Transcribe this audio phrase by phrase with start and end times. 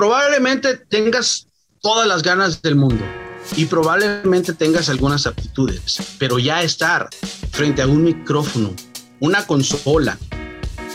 [0.00, 1.46] probablemente tengas
[1.82, 3.04] todas las ganas del mundo
[3.54, 7.10] y probablemente tengas algunas aptitudes, pero ya estar
[7.50, 8.74] frente a un micrófono,
[9.20, 10.16] una consola,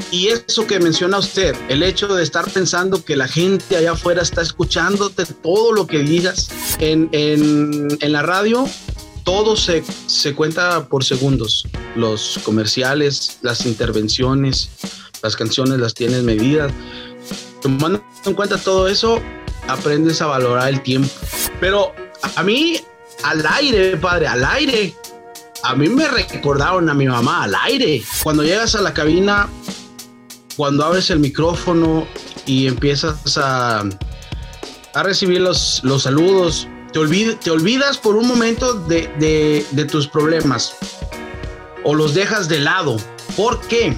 [0.09, 4.23] y eso que menciona usted, el hecho de estar pensando que la gente allá afuera
[4.23, 6.49] está escuchándote todo lo que digas
[6.79, 8.67] en, en, en la radio,
[9.23, 11.67] todo se, se cuenta por segundos.
[11.95, 14.71] Los comerciales, las intervenciones,
[15.21, 16.71] las canciones las tienes medidas.
[17.65, 19.19] Tomando en cuenta todo eso,
[19.67, 21.09] aprendes a valorar el tiempo.
[21.59, 21.95] Pero
[22.35, 22.79] a mí,
[23.23, 24.93] al aire, padre, al aire.
[25.63, 28.03] A mí me recordaron a mi mamá al aire.
[28.21, 29.49] Cuando llegas a la cabina,
[30.55, 32.05] cuando abres el micrófono
[32.45, 33.83] y empiezas a,
[34.93, 40.75] a recibir los, los saludos, te, olvidas por un momento de, de, de tus problemas
[41.83, 42.97] o los dejas de lado.
[43.35, 43.97] ¿Por qué?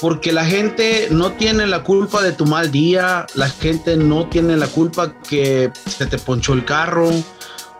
[0.00, 4.56] Porque la gente no tiene la culpa de tu mal día, la gente no tiene
[4.56, 7.10] la culpa que se te ponchó el carro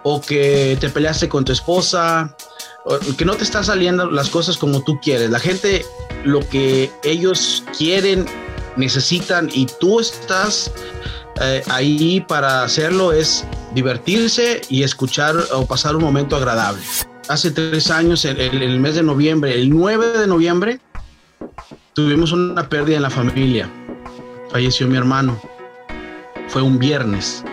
[0.02, 2.36] o que te peleaste con tu esposa,
[2.84, 5.30] o que no te están saliendo las cosas como tú quieres.
[5.30, 5.84] La gente
[6.24, 8.26] lo que ellos quieren,
[8.76, 10.72] necesitan y tú estás
[11.40, 13.44] eh, ahí para hacerlo es
[13.74, 16.82] divertirse y escuchar o pasar un momento agradable.
[17.28, 20.80] Hace tres años, en el, el mes de noviembre, el 9 de noviembre,
[22.04, 23.70] tuvimos una pérdida en la familia.
[24.50, 25.40] Falleció mi hermano.
[26.48, 27.44] Fue un viernes.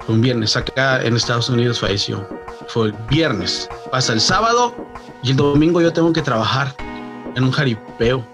[0.00, 0.56] Fue un viernes.
[0.56, 2.26] Acá en Estados Unidos falleció.
[2.68, 3.68] Fue el viernes.
[3.90, 4.74] Pasa el sábado
[5.22, 6.74] y el domingo yo tengo que trabajar
[7.34, 8.24] en un jaripeo.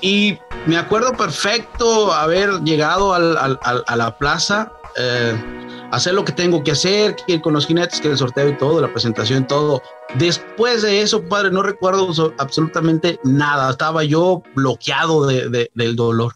[0.00, 5.63] Y me acuerdo perfecto haber llegado a la plaza, eh,
[5.94, 8.80] hacer lo que tengo que hacer, ir con los jinetes, que el sorteo y todo,
[8.80, 9.82] la presentación, todo.
[10.18, 13.70] Después de eso, padre, no recuerdo absolutamente nada.
[13.70, 16.34] Estaba yo bloqueado de, del dolor.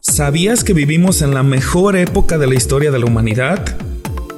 [0.00, 3.64] ¿Sabías que vivimos en la mejor época de la historia de la humanidad?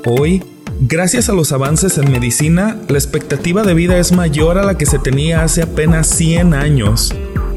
[0.04, 0.42] Hoy
[0.82, 4.86] Gracias a los avances en medicina, la expectativa de vida es mayor a la que
[4.86, 7.14] se tenía hace apenas 100 años.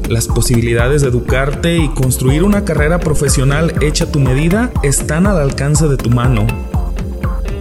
[0.08, 5.38] Las posibilidades de educarte y construir una carrera profesional hecha a tu medida están al
[5.38, 6.46] alcance de tu mano.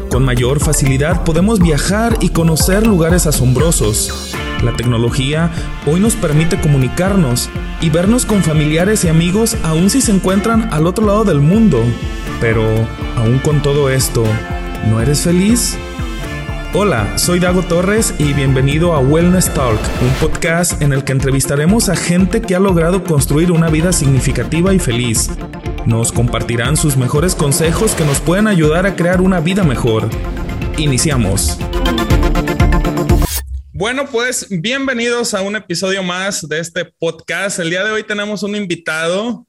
[0.09, 4.35] Con mayor facilidad podemos viajar y conocer lugares asombrosos.
[4.63, 5.51] La tecnología
[5.85, 7.49] hoy nos permite comunicarnos
[7.81, 11.81] y vernos con familiares y amigos aun si se encuentran al otro lado del mundo.
[12.39, 12.63] Pero,
[13.15, 14.23] aún con todo esto,
[14.89, 15.77] ¿No eres feliz?
[16.75, 21.87] Hola, soy Dago Torres y bienvenido a Wellness Talk, un podcast en el que entrevistaremos
[21.87, 25.29] a gente que ha logrado construir una vida significativa y feliz.
[25.85, 30.09] Nos compartirán sus mejores consejos que nos pueden ayudar a crear una vida mejor.
[30.79, 31.59] Iniciamos.
[33.71, 37.59] Bueno, pues bienvenidos a un episodio más de este podcast.
[37.59, 39.45] El día de hoy tenemos un invitado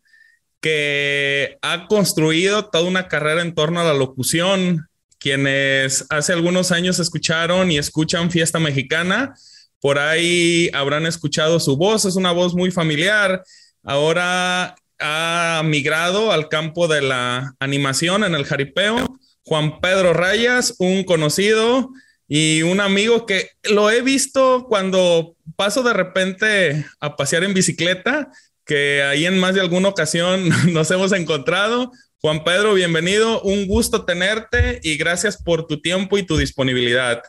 [0.61, 4.91] que ha construido toda una carrera en torno a la locución,
[5.25, 9.35] quienes hace algunos años escucharon y escuchan Fiesta Mexicana,
[9.81, 13.43] por ahí habrán escuchado su voz, es una voz muy familiar.
[13.83, 19.19] Ahora ha migrado al campo de la animación en el jaripeo.
[19.47, 21.89] Juan Pedro Rayas, un conocido
[22.29, 28.31] y un amigo que lo he visto cuando paso de repente a pasear en bicicleta,
[28.67, 31.93] que ahí en más de alguna ocasión nos hemos encontrado.
[32.25, 33.43] Juan Pedro, bienvenido.
[33.43, 37.23] Un gusto tenerte y gracias por tu tiempo y tu disponibilidad.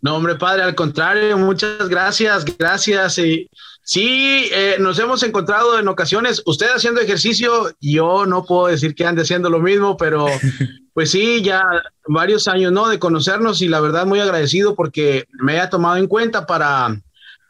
[0.00, 3.18] No, hombre, padre, al contrario, muchas gracias, gracias.
[3.18, 3.50] Y
[3.82, 9.04] sí, eh, nos hemos encontrado en ocasiones, usted haciendo ejercicio, yo no puedo decir que
[9.04, 10.24] ande haciendo lo mismo, pero
[10.94, 11.62] pues sí, ya
[12.08, 12.88] varios años, ¿no?
[12.88, 16.98] De conocernos y la verdad muy agradecido porque me haya tomado en cuenta para,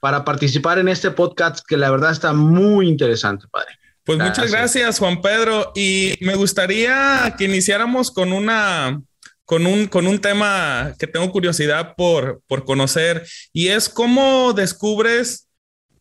[0.01, 3.79] para participar en este podcast que la verdad está muy interesante, padre.
[4.07, 4.39] Pues gracias.
[4.39, 5.73] muchas gracias, Juan Pedro.
[5.75, 9.03] Y me gustaría que iniciáramos con una,
[9.45, 15.49] con un, con un tema que tengo curiosidad por, por conocer y es cómo descubres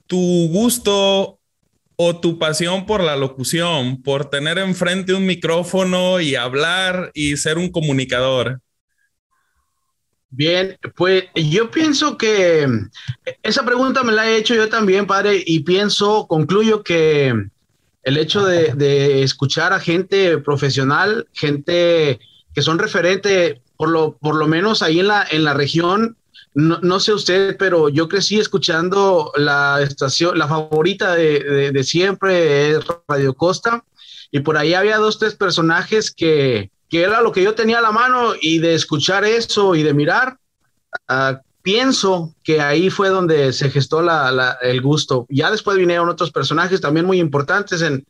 [0.06, 1.40] tu gusto
[1.96, 7.58] o tu pasión por la locución, por tener enfrente un micrófono y hablar y ser
[7.58, 8.60] un comunicador.
[10.30, 12.68] Bien, pues yo pienso que
[13.42, 17.34] esa pregunta me la he hecho yo también, padre, y pienso, concluyo que
[18.06, 22.20] el hecho de, de, escuchar a gente profesional, gente
[22.54, 26.16] que son referente, por lo, por lo menos ahí en la, en la región,
[26.54, 32.80] no, no, sé usted, pero yo crecí escuchando la estación, la favorita de, de, siempre,
[33.08, 33.84] Radio Costa,
[34.32, 37.82] y por ahí había dos, tres personajes que, que era lo que yo tenía a
[37.82, 40.38] la mano y de escuchar eso y de mirar,
[41.10, 44.06] uh, pienso que ahí fue donde se gestó
[44.62, 45.26] el gusto.
[45.30, 48.06] Ya después vinieron otros personajes también muy importantes en,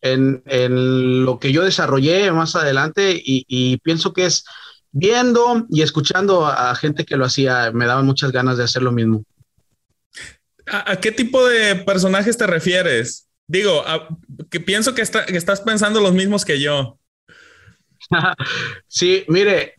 [0.00, 4.46] en, lo que yo desarrollé más adelante y, pienso que es
[4.92, 8.92] viendo y escuchando a, gente que lo hacía, me daban muchas ganas de hacer lo
[8.92, 9.24] mismo.
[10.64, 13.28] ¿A, qué tipo de personajes te refieres?
[13.46, 13.84] Digo,
[14.50, 16.98] que pienso que, estás pensando los mismos que yo.
[18.88, 19.74] sí, mire,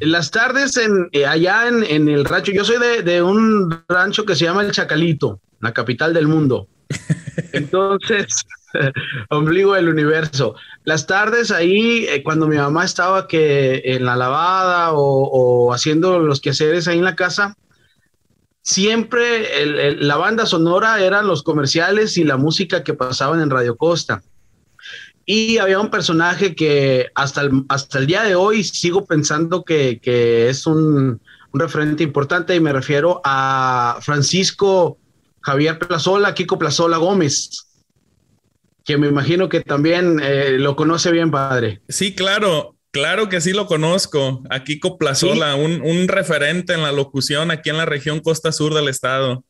[0.00, 4.34] las tardes en, eh, allá en, el rancho, yo soy de, de, un rancho que
[4.34, 6.68] se llama El Chacalito, la capital del mundo.
[7.52, 8.46] Entonces,
[9.30, 10.54] ombligo del universo.
[10.84, 16.40] Las tardes ahí, eh, cuando mi mamá estaba que en la lavada o, haciendo los
[16.40, 17.56] quehaceres ahí en la casa,
[18.62, 24.22] siempre la banda sonora eran los comerciales y la música que pasaban en Radio Costa.
[25.26, 30.00] Y había un personaje que hasta el, hasta el día de hoy sigo pensando que,
[30.48, 31.20] es un,
[31.52, 34.98] un, referente importante y me refiero a Francisco
[35.40, 37.66] Javier Plazola, Kiko Plazola Gómez
[38.86, 41.82] que me imagino que también eh, lo conoce bien, padre.
[41.88, 44.44] Sí, claro, claro que sí lo conozco.
[44.48, 48.88] A Kiko Plazola, un, referente en la locución aquí en la región costa sur del
[48.88, 49.44] estado.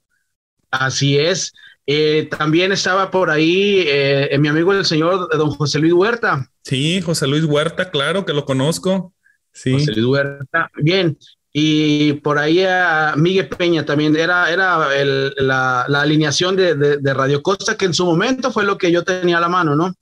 [0.71, 1.53] Así es.
[1.87, 6.51] Eh, también estaba por ahí eh, mi amigo el señor don José Luis Huerta.
[6.63, 9.15] Sí, José Luis Huerta, claro que lo conozco.
[9.53, 9.73] Sí.
[9.73, 10.69] José Luis Huerta.
[10.77, 11.17] Bien,
[11.59, 14.89] y por ahí a Miguel Peña también era, era
[15.39, 19.41] la, alineación de, Radio Costa, que en su momento fue lo que yo tenía a
[19.41, 19.95] la mano, ¿no?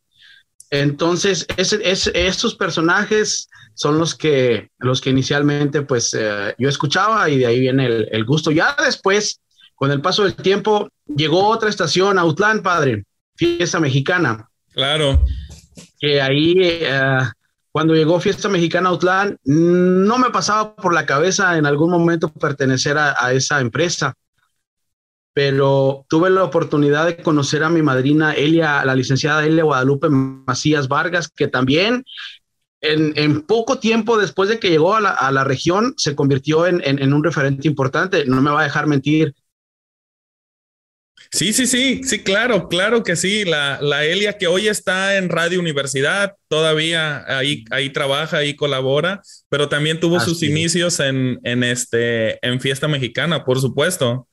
[0.70, 1.80] Entonces, ese,
[2.26, 7.60] estos personajes son los que, los que inicialmente pues eh, yo escuchaba y de ahí
[7.60, 8.50] viene el, gusto.
[8.50, 9.40] Ya después,
[9.76, 13.04] con el paso del tiempo, llegó otra estación, Autlán, padre,
[13.36, 14.48] fiesta mexicana.
[14.72, 15.24] Claro.
[15.98, 16.54] Que ahí...
[16.58, 17.20] Eh,
[17.74, 22.96] cuando llegó Fiesta Mexicana Outland, no me pasaba por la cabeza en algún momento pertenecer
[22.96, 24.14] a, esa empresa,
[25.32, 30.86] pero tuve la oportunidad de conocer a mi madrina Elia, la licenciada Elia Guadalupe Macías
[30.86, 32.04] Vargas, que también
[32.80, 37.24] en, poco tiempo después de que llegó a la, región se convirtió en, en, un
[37.24, 38.24] referente importante.
[38.24, 39.34] No me va a dejar mentir.
[41.30, 43.44] Sí, sí, sí, sí, claro, claro que sí.
[43.44, 49.22] La, la Elia que hoy está en Radio Universidad, todavía ahí, ahí trabaja, ahí colabora,
[49.48, 54.28] pero también tuvo sus inicios en, en, este, en Fiesta Mexicana, por supuesto.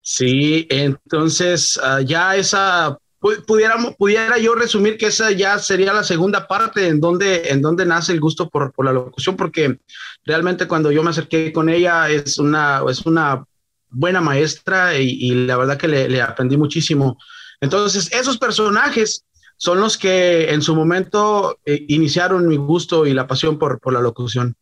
[0.00, 2.98] Sí, entonces ah, ya esa,
[3.46, 7.86] pudiera, pudiera yo resumir que esa ya sería la segunda parte en donde, en donde
[7.86, 9.78] nace el gusto por, por la locución, porque
[10.24, 13.44] realmente cuando yo me acerqué con ella es una, es una
[13.92, 17.18] buena maestra y, la verdad que le, aprendí muchísimo.
[17.60, 19.24] Entonces, esos personajes
[19.56, 23.92] son los que en su momento eh, iniciaron mi gusto y la pasión por, por
[23.92, 24.56] la locución.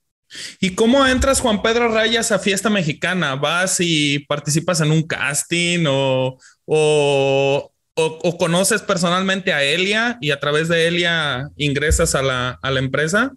[0.61, 3.35] ¿Y cómo entras, Juan Pedro Rayas, a Fiesta Mexicana?
[3.35, 10.39] ¿Vas y participas en un casting o, o, o, conoces personalmente a Elia y a
[10.39, 13.33] través de Elia ingresas a la, a la empresa?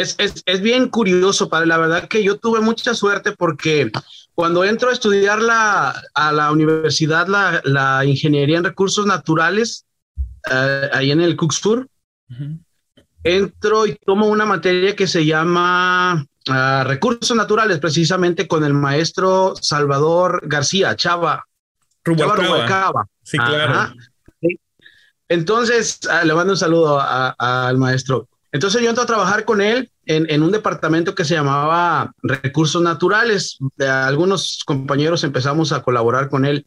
[0.00, 1.66] Es, es, es, bien curioso, padre.
[1.66, 3.90] La verdad que yo tuve mucha suerte porque
[4.34, 9.84] cuando entro a estudiar la, a la universidad la, la ingeniería en recursos naturales,
[10.50, 11.88] eh, ahí en el Cuxur,
[13.22, 19.54] entro y tomo una materia que se llama ah, recursos naturales, precisamente con el maestro
[19.60, 21.44] Salvador García, Chava.
[22.04, 23.06] Rubalcaba.
[23.22, 23.92] Sí, claro.
[25.28, 28.28] Entonces, ah, le mando un saludo al maestro.
[28.50, 33.58] Entonces yo entro a trabajar con él en, un departamento que se llamaba Recursos Naturales.
[33.78, 36.66] algunos compañeros empezamos a colaborar con él.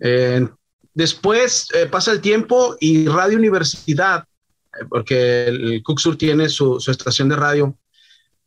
[0.00, 0.48] Eh,
[0.94, 4.24] después eh, pasa el tiempo y Radio Universidad,
[4.72, 7.76] eh, porque el Cuxur tiene su, estación de radio,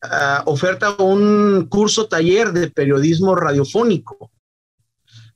[0.02, 4.32] ah, oferta un curso taller de periodismo radiofónico.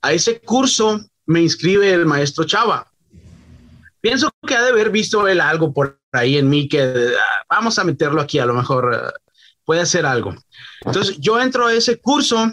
[0.01, 2.91] A ese curso me inscribe el maestro Chava.
[4.01, 7.79] Pienso que ha de haber visto él algo por ahí en mí que ah, vamos
[7.79, 9.19] a meterlo aquí, a lo mejor eh,
[9.65, 10.35] puede hacer algo.
[10.85, 12.51] Entonces yo entro a ese curso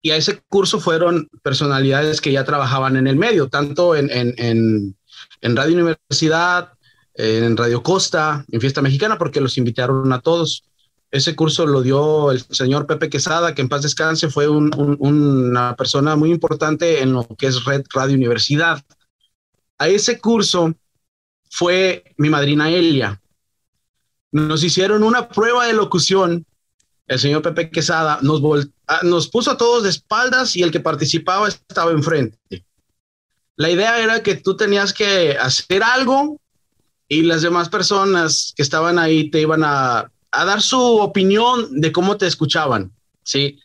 [0.00, 4.96] y a ese curso fueron personalidades que ya trabajaban en el medio, tanto en, en,
[5.40, 6.72] en, Radio Universidad,
[7.14, 10.64] en Radio Costa, en Fiesta Mexicana, porque los invitaron a todos.
[11.10, 16.14] Ese curso lo dio el señor Pepe Quesada, que en paz descanse, fue una persona
[16.14, 18.82] muy importante en lo que es Red Radio Universidad.
[19.78, 20.72] A ese curso
[21.50, 23.20] fue mi madrina Elia.
[24.32, 26.44] Nos hicieron una prueba de locución.
[27.06, 28.42] El señor Pepe Quesada nos,
[28.86, 32.64] ah, nos puso a todos de espaldas y el que participaba estaba enfrente.
[33.56, 36.40] La idea era que tú tenías que hacer algo
[37.08, 41.92] y las demás personas que estaban ahí te iban a, a dar su opinión de
[41.92, 43.58] cómo te escuchaban, ¿sí?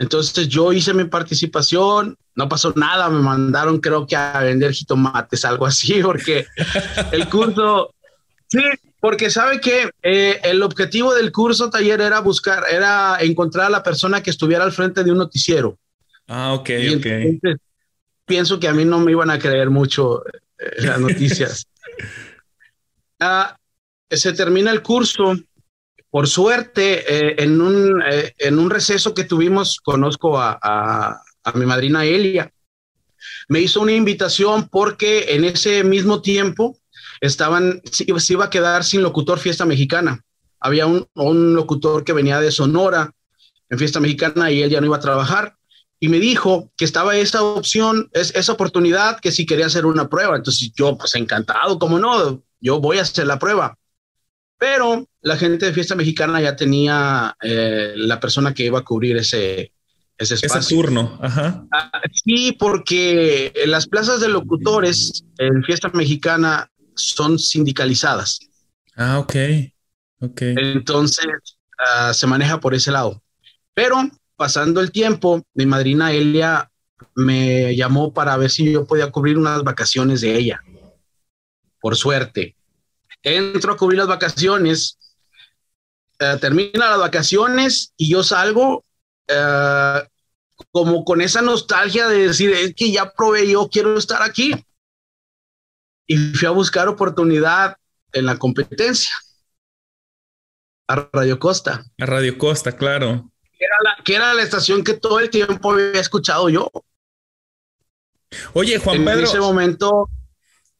[0.00, 5.44] Entonces yo hice mi participación, no pasó nada, me mandaron creo que a vender jitomates,
[5.44, 6.46] algo así, porque
[7.12, 7.94] el curso,
[8.48, 8.62] sí,
[8.98, 13.82] porque sabe que eh, el objetivo del curso taller era buscar, era encontrar a la
[13.82, 15.78] persona que estuviera al frente de un noticiero.
[16.26, 17.60] Ah, ok, ok.
[18.24, 21.66] pienso que a mí no me iban a creer mucho eh, las noticias.
[23.22, 23.54] Ah,
[24.10, 25.36] se termina el curso.
[26.10, 28.02] Por suerte, eh, en, un,
[28.38, 32.52] en un receso que tuvimos, conozco a, a, a mi madrina Elia.
[33.48, 36.78] Me hizo una invitación porque en ese mismo tiempo
[37.20, 40.24] estaban, se iba a quedar sin locutor Fiesta Mexicana.
[40.58, 43.12] Había un, un locutor que venía de Sonora
[43.68, 45.54] en Fiesta Mexicana y él ya no iba a trabajar.
[46.00, 50.08] Y me dijo que estaba esa opción, es, esa oportunidad, que si quería hacer una
[50.08, 50.36] prueba.
[50.36, 53.76] Entonces yo, pues encantado, como no, yo voy a hacer la prueba.
[54.60, 59.16] Pero la gente de Fiesta Mexicana ya tenía eh, la persona que iba a cubrir
[59.16, 59.72] ese,
[60.18, 60.60] ese espacio.
[60.60, 61.66] Ese turno, ajá.
[61.72, 68.38] Ah, sí, porque las plazas de locutores en Fiesta Mexicana son sindicalizadas.
[68.96, 69.34] Ah, ok.
[70.20, 70.42] Ok.
[70.42, 73.22] Entonces uh, se maneja por ese lado.
[73.72, 76.70] Pero pasando el tiempo, mi madrina Elia
[77.14, 80.60] me llamó para ver si yo podía cubrir unas vacaciones de ella.
[81.80, 82.56] Por suerte.
[83.22, 84.98] Entro a cubrir las vacaciones,
[86.20, 88.84] uh, termina las vacaciones y yo salgo
[89.30, 90.00] uh,
[90.72, 94.54] como con esa nostalgia de decir, es que ya probé, yo quiero estar aquí
[96.06, 97.76] y fui a buscar oportunidad
[98.12, 99.12] en la competencia.
[100.88, 101.84] A Radio Costa.
[102.00, 103.30] A Radio Costa, claro.
[103.56, 106.68] Que era la, que era la estación que todo el tiempo había escuchado yo.
[108.54, 109.18] Oye, Juan en Pedro.
[109.20, 110.10] En ese momento,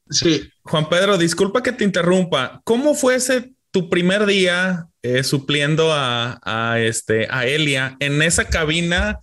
[0.09, 0.50] sí.
[0.63, 2.61] Juan Pedro, disculpa que te interrumpa.
[2.63, 8.45] ¿Cómo fue ese tu primer día eh, supliendo a, a, este, a Elia en esa
[8.45, 9.19] cabina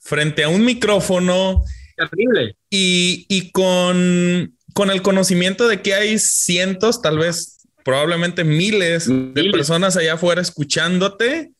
[0.00, 1.64] frente a un micrófono?
[1.96, 2.56] Terrible.
[2.70, 9.34] Y, y con con el conocimiento de que hay cientos, tal vez probablemente miles, miles.
[9.34, 11.50] de personas allá afuera escuchándote.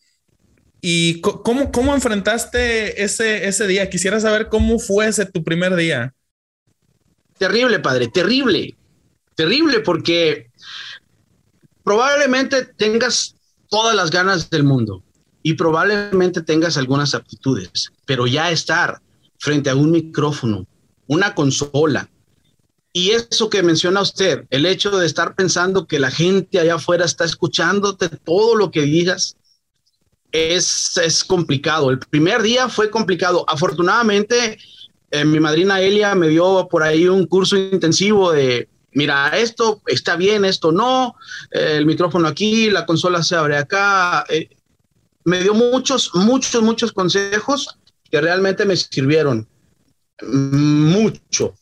[0.80, 3.90] ¿Y cómo, cómo enfrentaste ese, ese día?
[3.90, 6.14] Quisiera saber cómo fue ese tu primer día.
[7.38, 8.76] Terrible, padre, terrible.
[9.38, 10.50] Terrible porque
[11.84, 13.36] probablemente tengas
[13.68, 15.04] todas las ganas del mundo
[15.44, 19.00] y probablemente tengas algunas aptitudes, pero ya estar
[19.38, 20.66] frente a un micrófono,
[21.06, 22.10] una consola,
[22.92, 27.04] y eso que menciona usted, el hecho de estar pensando que la gente allá afuera
[27.04, 29.36] está escuchándote todo lo que digas,
[30.32, 31.90] es, es complicado.
[31.90, 33.44] El primer día fue complicado.
[33.46, 34.58] Afortunadamente,
[35.12, 38.68] eh, mi madrina Elia me dio por ahí un curso intensivo de,
[38.98, 41.14] mira, esto está bien, esto no,
[41.52, 44.24] eh, el micrófono aquí, la consola se abre acá.
[44.28, 44.48] Eh,
[45.22, 47.78] me dio muchos, muchos, muchos consejos
[48.10, 49.46] que realmente me sirvieron
[50.20, 51.54] mucho.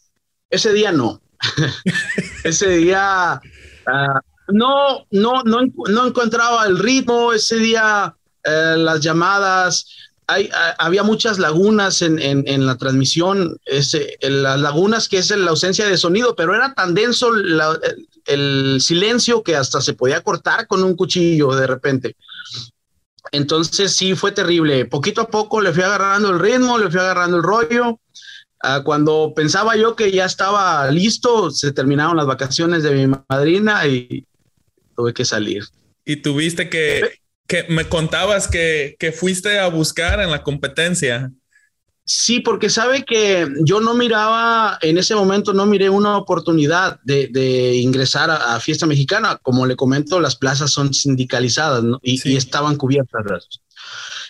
[0.48, 1.20] Ese día no.
[2.44, 3.38] ese día
[3.86, 7.34] uh, no, no, no, no, encontraba el ritmo.
[7.34, 8.16] Ese día
[8.46, 13.58] uh, las llamadas, hay, uh, había muchas lagunas en, en, en la transmisión.
[13.64, 17.78] Ese, en las lagunas que es la ausencia de sonido, pero era tan denso la,
[17.82, 22.16] el, el silencio que hasta se podía cortar con un cuchillo de repente.
[23.32, 24.84] Entonces sí fue terrible.
[24.84, 28.00] Poquito a poco le fui agarrando el ritmo, le fui agarrando el rollo.
[28.62, 33.86] Uh, cuando pensaba yo que ya estaba listo, se terminaron las vacaciones de mi madrina
[33.86, 34.26] y
[34.96, 35.64] tuve que salir.
[36.04, 41.30] Y tuviste que, que me contabas que, que fuiste a buscar en la competencia.
[42.04, 47.28] Sí, porque sabe que yo no miraba, en ese momento no miré una oportunidad de,
[47.28, 49.40] de ingresar a, a, Fiesta Mexicana.
[49.42, 51.98] Como le comento, las plazas son sindicalizadas ¿no?
[52.02, 52.32] y, sí.
[52.32, 53.48] y, estaban cubiertas.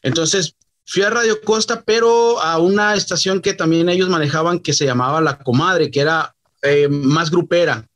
[0.03, 0.57] Entonces,
[0.87, 5.21] fui a Radio Costa, pero a una estación que también ellos manejaban que se llamaba
[5.21, 7.87] La Comadre, que era eh, más grupera.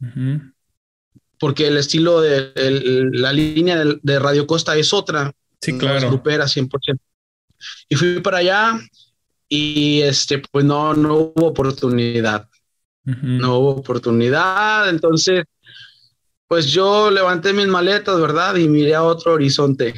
[0.00, 0.52] Uh -huh.
[1.42, 5.32] Porque el estilo de el, la línea de, de, Radio Costa es otra.
[5.60, 6.08] Sí, claro.
[6.08, 6.70] Grupera, 100%.
[7.88, 8.78] Y fui para allá
[9.48, 12.48] y este, pues no, no hubo oportunidad.
[13.04, 13.40] Uh -huh.
[13.40, 14.88] No hubo oportunidad.
[14.88, 15.42] Entonces,
[16.46, 18.54] pues yo levanté mis maletas, ¿verdad?
[18.54, 19.94] Y miré a otro horizonte.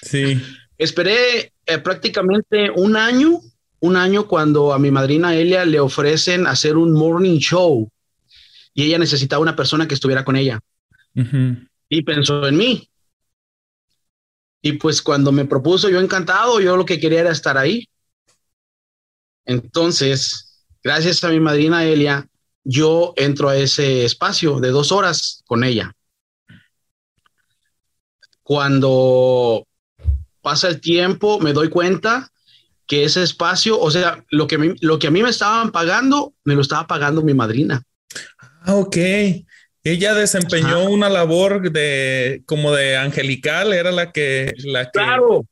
[0.00, 0.40] Sí.
[0.78, 3.40] Esperé eh, prácticamente un año,
[3.80, 7.90] un año cuando a mi madrina Elia le ofrecen hacer un morning show
[8.72, 10.58] y ella necesitaba una persona que estuviera con ella.
[11.18, 11.68] Uh -huh.
[11.88, 12.88] Y pensó en mí.
[14.62, 17.88] Y pues cuando me propuso, yo encantado, yo lo que quería era estar ahí.
[19.44, 22.28] Entonces, gracias a mi madrina Elia,
[22.64, 25.92] yo entro a ese espacio de dos horas con ella.
[28.42, 29.66] Cuando
[30.40, 32.30] pasa el tiempo, me doy cuenta
[32.86, 36.54] que ese espacio, o sea, lo que, lo que a mí me estaban pagando, me
[36.54, 37.82] lo estaba pagando mi madrina.
[38.38, 38.96] Ah, ok.
[39.90, 44.90] Ella desempeñó una labor de como de angelical, era la que, la que...
[44.92, 45.46] Claro.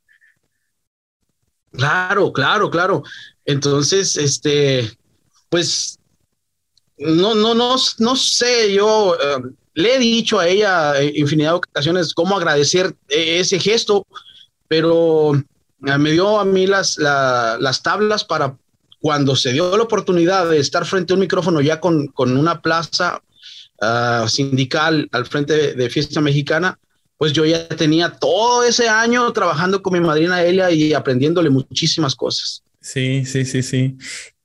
[1.73, 3.03] Claro, claro, claro.
[3.47, 4.91] Entonces, este,
[5.49, 5.99] pues,
[6.99, 9.43] no, no, no, no sé, yo eh,
[9.75, 14.07] le he dicho a ella infinidad de ocasiones cómo agradecer ese gesto,
[14.69, 18.57] pero eh, me dio a mí las, las tablas para
[19.01, 22.61] cuando se dio la oportunidad de estar frente a un micrófono ya con, con una
[22.61, 23.23] plaza
[23.81, 26.79] uh, sindical al frente de, Fiesta Mexicana,
[27.17, 32.15] pues yo ya tenía todo ese año trabajando con mi madrina Elia y aprendiéndole muchísimas
[32.15, 32.63] cosas.
[32.81, 33.97] Sí, sí, sí, sí.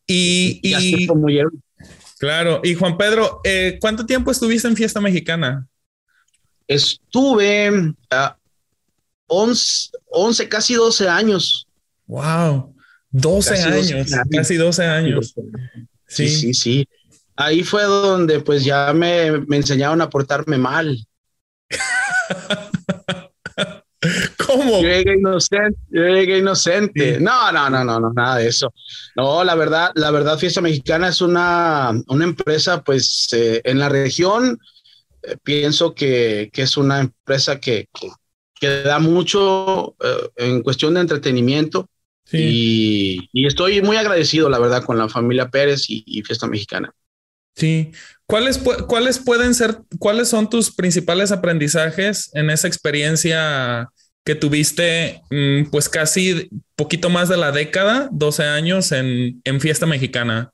[0.08, 1.08] Y, y,
[2.18, 5.68] claro, y Juan Pedro, eh, ¿cuánto tiempo estuviste en Fiesta Mexicana?
[6.68, 7.94] Estuve uh,
[9.28, 11.68] 11, 11, casi 12 años.
[12.08, 12.76] Wow,
[13.12, 15.34] 12 años, casi 12 años.
[16.08, 16.88] Sí, sí, sí.
[17.42, 20.98] Ahí fue donde pues ya me, me enseñaron a portarme mal.
[24.46, 24.82] ¿Cómo?
[24.82, 27.20] Yo llegué inocente, yo llegué inocente.
[27.20, 28.74] No, no, no, no, no, nada de eso.
[29.16, 33.90] No, la verdad, la verdad, Fiesta Mexicana es una, una empresa, pues, eh, en la
[33.90, 34.60] región,
[35.24, 37.90] eh, pienso que, que, es una empresa que,
[38.60, 41.88] que da mucho eh, en cuestión de entretenimiento.
[42.32, 46.94] Y, y, estoy muy agradecido, la verdad, con la familia Pérez y, Fiesta Mexicana.
[47.56, 47.92] Sí.
[48.26, 53.90] ¿Cuáles, ¿Cuáles pueden ser, cuáles son tus principales aprendizajes en esa experiencia
[54.24, 59.86] que tuviste, mm, pues casi poquito más de la década, 12 años en, en Fiesta
[59.86, 60.52] Mexicana?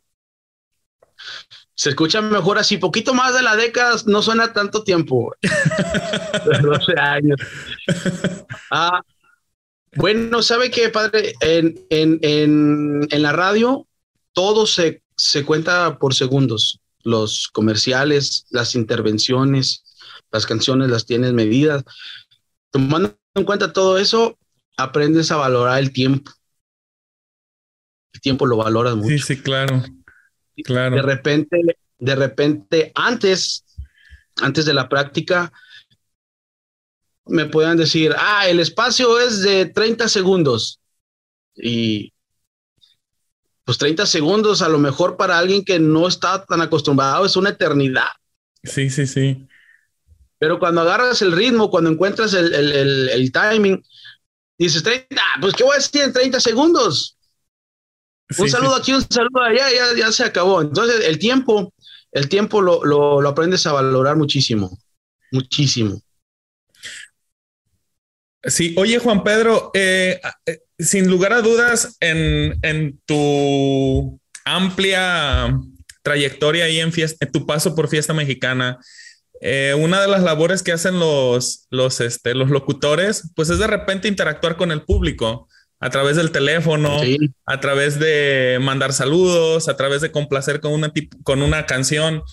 [1.77, 5.36] se escucha mejor así, poquito más de la década, no suena tanto tiempo.
[6.62, 7.39] 12 años.
[8.72, 9.01] Ah,
[9.96, 11.34] bueno, ¿sabe qué, padre?
[11.39, 13.88] En, en, en, en la radio
[14.34, 16.80] todo se, se, cuenta por segundos.
[17.08, 19.86] Los comerciales, las intervenciones,
[20.30, 21.86] las canciones las tienes medidas.
[22.70, 24.38] Tomando en cuenta todo eso,
[24.76, 26.32] aprendes a valorar el tiempo.
[28.12, 29.10] El tiempo lo valoras mucho.
[29.10, 29.84] Sí, sí, claro.
[30.65, 30.98] Claro.
[30.98, 31.62] De repente,
[31.98, 33.63] de repente, antes,
[34.41, 35.54] antes de la práctica,
[37.26, 40.82] me puedan decir, ah, el espacio es de 30 segundos.
[41.56, 42.12] Y
[43.67, 47.49] pues 30 segundos, a lo mejor para alguien que no está tan acostumbrado, es una
[47.49, 48.08] eternidad.
[48.63, 49.45] Sí, sí, sí.
[50.39, 53.84] Pero cuando agarras el ritmo, cuando encuentras el, el, el, timing,
[54.58, 57.17] dices 30, pues ¿qué voy a decir en 30 segundos?
[58.39, 60.62] un saludo aquí, un saludo allá, ya, ya se acabó.
[60.62, 61.73] Entonces, el tiempo,
[62.13, 64.80] el tiempo lo, lo, lo aprendes a valorar muchísimo,
[65.30, 66.01] muchísimo.
[68.43, 75.60] Sí, oye Juan Pedro, eh, eh, sin lugar a dudas, en, en, tu amplia
[76.02, 78.78] trayectoria ahí en, fiesta, en tu paso por fiesta mexicana,
[79.42, 83.68] eh, una de las labores que hacen los, los, este, los locutores, pues es de
[83.68, 85.48] repente interactuar con el público
[85.80, 87.00] a través del teléfono,
[87.46, 90.92] a través de mandar saludos, a través de complacer con una,
[91.24, 92.24] con una canción.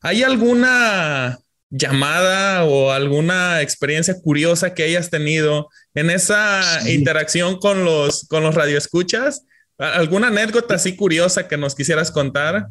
[0.00, 1.38] ¿Hay alguna
[1.76, 8.54] llamada o alguna experiencia curiosa que hayas tenido en esa interacción con los, con los
[8.54, 9.44] radioescuchas?
[9.78, 12.68] ¿Alguna anécdota así curiosa que nos quisieras contar?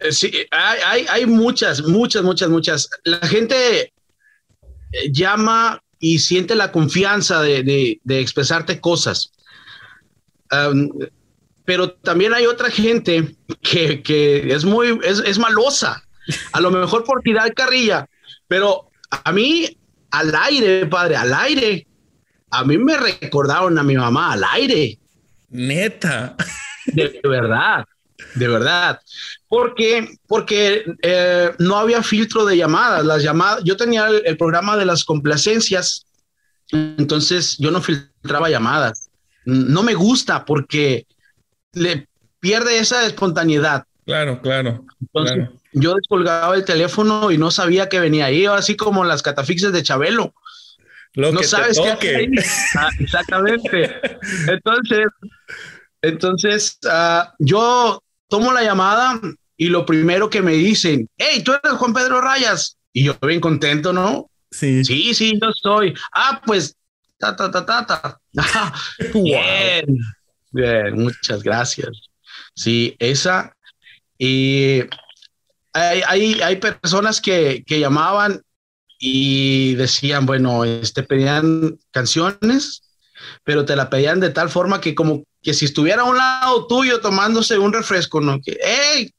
[0.00, 2.90] Eh, sí, hay, hay, hay muchas, muchas, muchas, muchas.
[3.04, 3.92] La gente
[4.92, 9.32] eh, llama y siente la confianza de, expresarte cosas.
[11.64, 16.02] pero también hay otra gente que, es muy, es, malosa,
[16.52, 18.06] a lo mejor por tirar carrilla,
[18.46, 19.76] pero a mí,
[20.10, 21.86] al aire, padre, al aire,
[22.50, 24.98] a mí me recordaron a mi mamá al aire.
[25.50, 26.36] Neta.
[26.86, 27.84] De verdad,
[28.34, 29.00] de verdad.
[29.48, 33.04] Porque, porque eh, no había filtro de llamadas.
[33.04, 36.06] Las llamadas, yo tenía el, programa de las complacencias,
[36.70, 39.10] entonces yo no filtraba llamadas.
[39.44, 41.06] No me gusta porque
[41.72, 42.08] le
[42.40, 43.84] pierde esa espontaneidad.
[44.04, 44.84] Claro, claro.
[45.00, 49.72] Entonces yo descolgaba el teléfono y no sabía que venía ahí, así como las catafixes
[49.72, 50.34] de Chabelo.
[51.14, 52.28] no sabes qué
[52.76, 54.00] ah, exactamente.
[54.48, 55.06] Entonces,
[56.02, 59.20] entonces uh, yo tomo la llamada
[59.56, 62.76] y lo primero que me dicen, hey, tú eres Juan Pedro Rayas.
[62.92, 64.30] Y yo bien contento, ¿no?
[64.50, 64.84] Sí.
[64.84, 65.94] Sí, sí, yo soy.
[66.12, 66.76] Ah, pues,
[67.18, 68.20] ta, ta, ta, ta, ta.
[69.14, 69.98] bien,
[70.52, 71.90] bien, muchas gracias.
[72.54, 73.52] Sí, esa.
[74.16, 74.82] Y
[75.72, 78.42] hay, hay, hay personas que, que llamaban
[78.98, 82.82] y decían, bueno, este, pedían canciones
[83.44, 86.66] pero te la pedían de tal forma que como que si estuviera a un lado
[86.66, 88.40] tuyo tomándose un refresco, ¿no?
[88.40, 89.12] Que, hey,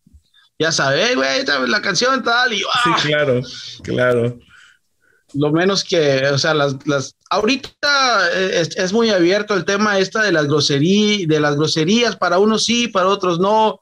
[0.57, 2.79] ya sabes, güey, la canción tal, y ¡ah!
[2.83, 3.41] Sí, claro,
[3.83, 4.39] claro.
[5.33, 10.23] Lo menos que, o sea, las, las ahorita es, es, muy abierto el tema esta
[10.23, 13.79] de las groserías, de las groserías, para unos sí, para otros no.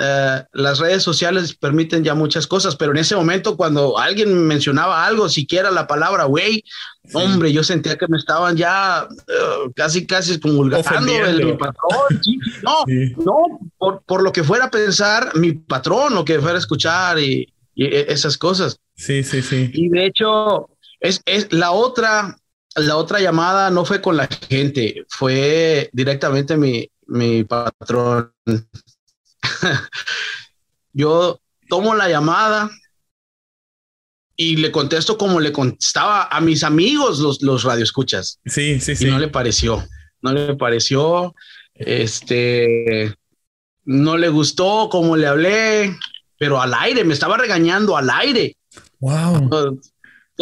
[0.00, 5.04] Eh, las redes sociales permiten ya muchas cosas, pero en ese momento cuando alguien mencionaba
[5.04, 6.64] algo, siquiera la palabra güey,
[7.12, 12.20] hombre, yo sentía que me estaban ya eh, casi, casi comulgando el, mi patrón.
[12.62, 12.84] No,
[13.18, 17.52] no, por, lo que fuera a pensar mi patrón, o que fuera a escuchar y,
[17.76, 18.78] e, esas cosas.
[18.94, 19.70] Sí, sí, sí.
[19.74, 22.34] Y de hecho, es, es la otra,
[22.76, 28.32] la otra llamada no fue con la gente, fue directamente mi, mi patrón.
[30.92, 32.70] yo tomo la llamada
[34.36, 38.40] y le contesto como le contestaba a mis amigos los, los radioescuchas.
[38.46, 39.06] Sí, sí, sí.
[39.06, 39.86] Y no le pareció,
[40.20, 41.34] no le pareció,
[41.74, 43.14] este,
[43.84, 45.96] no le gustó como le hablé,
[46.38, 48.56] pero al aire, me estaba regañando al aire.
[49.00, 49.80] Wow.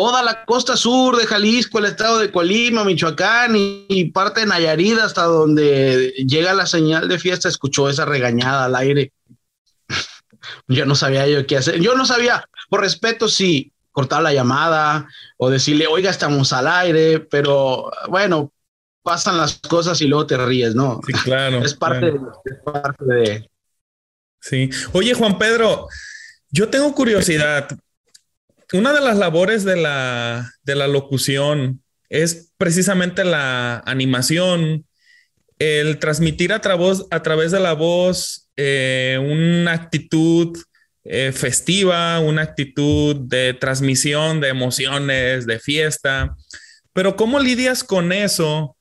[0.01, 4.99] Toda la costa sur de Jalisco, el estado de Colima, Michoacán y, parte de Nayarit,
[4.99, 9.13] hasta donde llega la señal de fiesta, escuchó esa regañada al aire.
[10.69, 11.81] yo no sabía yo qué hacer.
[11.81, 17.21] Yo no sabía, por respeto, si cortar la llamada o decirle, oiga, estamos al aire,
[17.21, 18.55] pero bueno,
[19.03, 21.03] pasan las cosas y luego te ríes, ¿no?
[21.07, 21.59] Sí, claro.
[21.63, 23.51] es, parte De, es parte de...
[24.41, 24.71] Sí.
[24.95, 25.89] Oye, Juan Pedro,
[26.49, 27.69] yo tengo curiosidad
[28.73, 34.87] una de las labores de la, locución es precisamente la animación,
[35.59, 36.61] el transmitir a,
[37.11, 40.57] a través de la voz eh, una actitud
[41.05, 46.37] eh, festiva, una actitud de transmisión de emociones, de fiesta.
[46.93, 48.77] Pero ¿cómo lidias con eso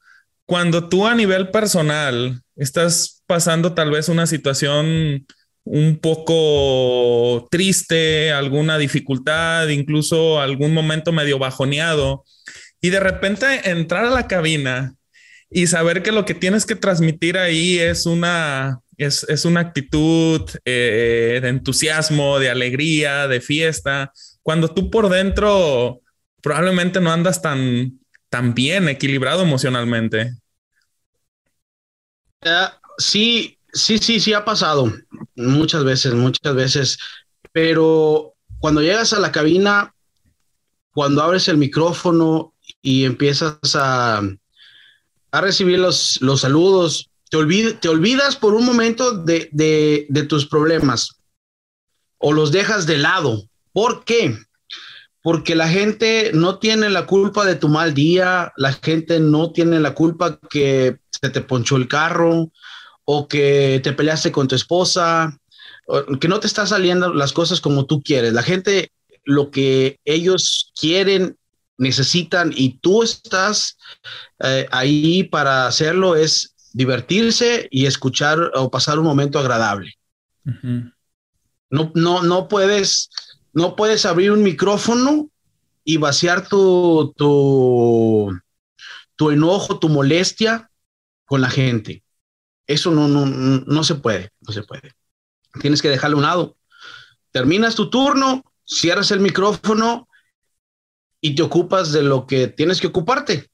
[0.46, 5.26] cuando tú a nivel personal estás pasando tal vez una situación
[5.72, 12.26] un poco triste, alguna dificultad, incluso algún momento medio bajoneado,
[12.82, 14.96] y de repente entrar a la cabina
[15.52, 21.38] y saber que lo que tienes que transmitir ahí es una, es, una actitud eh,
[21.40, 26.02] de entusiasmo, de alegría, de fiesta, cuando tú por dentro
[26.42, 30.34] probablemente no andas tan, tan bien equilibrado emocionalmente.
[32.42, 34.92] Eh, sí, Sí, sí, sí ha pasado
[35.36, 36.98] muchas veces, muchas veces,
[37.52, 39.94] pero cuando llegas a la cabina,
[40.92, 44.22] cuando abres el micrófono y empiezas a,
[45.32, 47.38] a recibir los, los saludos, te,
[47.74, 51.20] te olvidas por un momento de, de, de tus problemas
[52.18, 53.44] o los dejas de lado.
[53.72, 54.38] ¿Por qué?
[55.22, 59.80] Porque la gente no tiene la culpa de tu mal día, la gente no tiene
[59.80, 62.52] la culpa que se te ponchó el carro,
[63.12, 65.36] o que te peleaste con tu esposa,
[66.22, 68.34] que no te están saliendo las cosas como tú quieres.
[68.34, 68.92] La gente,
[69.26, 71.36] lo que ellos quieren,
[71.80, 73.80] necesitan y tú estás
[74.44, 79.96] eh, ahí para hacerlo es divertirse y escuchar o pasar un momento agradable.
[81.72, 83.10] No, no, no puedes,
[83.54, 85.32] no puedes abrir un micrófono
[85.84, 88.40] y vaciar tu, tu,
[89.16, 90.70] tu enojo, tu molestia
[91.26, 92.04] con la gente.
[92.70, 94.94] Eso no, no, no se puede, no se puede.
[95.60, 96.58] Tienes que dejarlo a un lado.
[97.32, 100.08] Terminas tu turno, cierras el micrófono
[101.20, 103.50] y te ocupas de lo que tienes que ocuparte.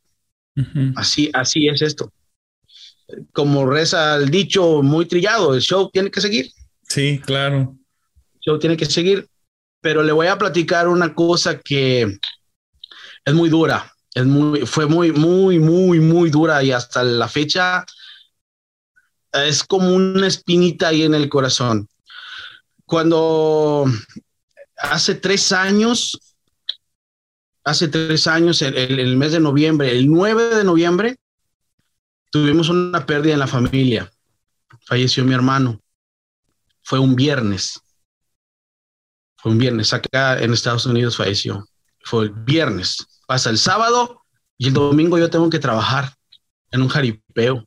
[0.97, 2.12] Así, así es esto.
[3.32, 6.51] Como reza el dicho muy trillado, el show tiene que seguir.
[6.84, 7.73] Sí, claro.
[8.34, 9.30] El show tiene que seguir,
[9.80, 12.19] pero le voy a platicar una cosa que
[13.23, 13.93] es muy dura.
[14.13, 17.86] Es muy, fue muy, muy, muy, muy dura y hasta la fecha
[19.43, 21.88] es como una espinita ahí en el corazón.
[22.86, 23.86] Cuando
[24.78, 26.36] hace tres años,
[27.63, 31.17] hace tres años, en el, mes de noviembre, el 9 de noviembre,
[32.32, 34.12] tuvimos una pérdida en la familia.
[34.86, 35.82] Falleció mi hermano.
[36.84, 37.82] Fue un viernes.
[39.38, 39.93] Fue un viernes.
[39.93, 41.67] Acá en Estados Unidos falleció.
[42.04, 43.06] Fue el viernes.
[43.28, 44.21] Pasa el sábado
[44.58, 46.13] y el domingo yo tengo que trabajar
[46.71, 47.65] en un jaripeo.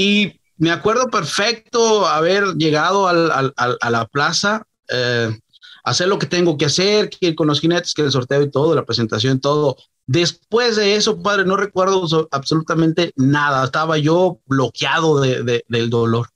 [0.00, 5.36] Y me acuerdo perfecto haber llegado al, a la plaza, eh,
[5.82, 8.76] hacer lo que tengo que hacer, ir con los jinetes, que el sorteo y todo,
[8.76, 9.76] la presentación, todo.
[10.06, 13.64] Después de eso, padre, no recuerdo absolutamente nada.
[13.64, 16.28] Estaba yo bloqueado de, del dolor.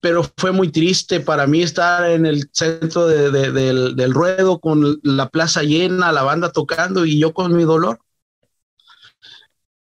[0.00, 5.28] Pero fue muy triste para mí estar en el centro del, del ruedo con la
[5.28, 8.00] plaza llena, la banda tocando y yo con mi dolor.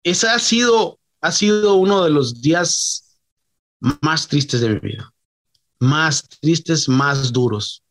[0.03, 3.19] ese ha sido, ha sido uno de los días
[4.01, 5.13] más tristes de mi vida.
[5.79, 7.84] Más tristes, más duros.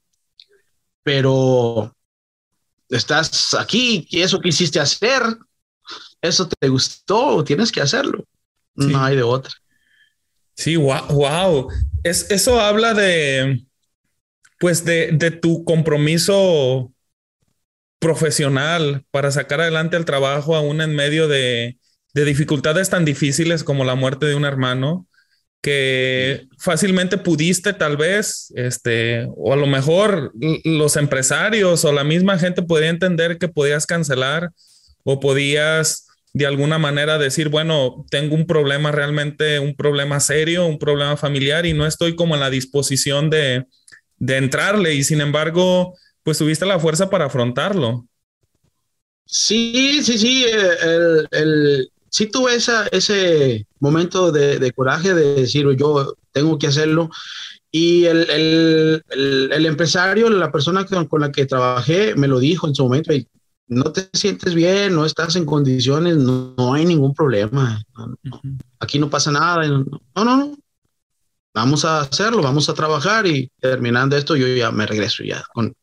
[1.03, 1.95] Pero
[2.89, 5.23] estás aquí y eso quisiste hacer,
[6.21, 8.25] eso te gustó, tienes que hacerlo.
[8.75, 9.53] No hay de otra.
[10.55, 11.69] Sí, wow,
[12.05, 13.65] Es, eso habla de,
[14.61, 16.93] pues, de, de tu compromiso
[17.99, 21.79] profesional para sacar adelante el trabajo aún en medio de,
[22.19, 25.07] de dificultades tan difíciles como la muerte de un hermano
[25.61, 30.33] que fácilmente pudiste tal vez, este, o a lo mejor
[30.65, 34.51] los empresarios o la misma gente podía entender que podías cancelar
[35.05, 40.79] o podías de alguna manera decir, bueno, tengo un problema realmente, un problema serio, un
[40.79, 43.65] problema familiar y no estoy como en la disposición de,
[44.17, 48.07] de entrarle y sin embargo, pues tuviste la fuerza para afrontarlo.
[49.25, 56.15] Sí, sí, sí, el, el, sí tuve esa, ese momento de, coraje de decir, yo
[56.33, 57.11] tengo que hacerlo.
[57.71, 59.05] Y el, el,
[59.53, 63.13] el, empresario, la persona con, la que trabajé, me lo dijo en su momento,
[63.69, 67.83] no te sientes bien, no estás en condiciones, no, hay ningún problema.
[68.81, 69.69] Aquí no pasa nada.
[69.69, 70.57] No, no, no.
[71.55, 75.75] Vamos a hacerlo, vamos a trabajar y terminando esto yo ya me regreso ya con,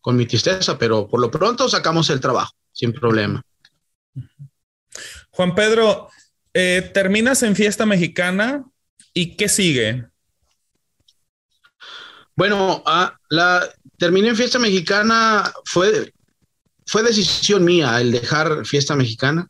[0.00, 3.42] con mi tristeza, pero por lo pronto sacamos el trabajo sin problema.
[5.36, 6.08] Juan Pedro,
[6.54, 8.64] eh, terminas en fiesta mexicana
[9.12, 10.06] y ¿qué sigue?
[12.34, 13.68] Bueno, ah, la,
[13.98, 16.14] terminé en fiesta mexicana, fue,
[16.86, 19.46] fue decisión mía el dejar fiesta mexicana.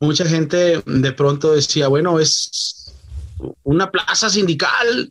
[0.00, 2.92] Mucha gente de pronto decía, bueno, es
[3.62, 5.10] una plaza sindical,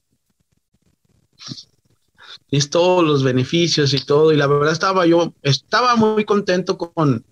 [2.51, 7.25] es todos los beneficios y todo, y la verdad estaba yo, estaba muy contento con,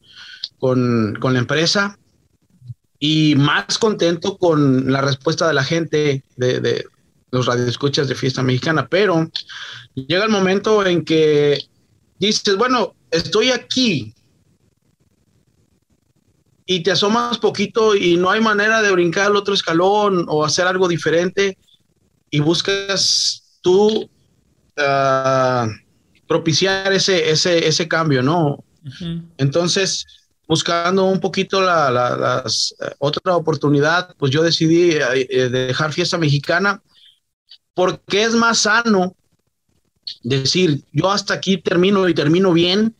[0.57, 1.99] con, con la empresa,
[3.03, 6.85] y más contento con la respuesta de la gente de, de
[7.31, 9.27] los radioescuchas de Fiesta Mexicana, pero
[9.95, 11.65] llega el momento en que
[12.19, 14.13] dices, bueno, estoy aquí
[16.67, 20.67] y te asomas poquito y no hay manera de brincar al otro escalón o hacer
[20.67, 21.57] algo diferente
[22.29, 24.07] y buscas tú
[24.77, 25.67] ah,
[26.27, 28.63] propiciar ese, ese, ese cambio, ¿no?
[29.37, 30.05] Entonces,
[30.51, 36.81] buscando un poquito la, eh, otra oportunidad, pues yo decidí eh, eh, dejar fiesta mexicana
[37.73, 39.15] porque es más sano
[40.23, 42.93] decir, yo hasta aquí termino y termino bien,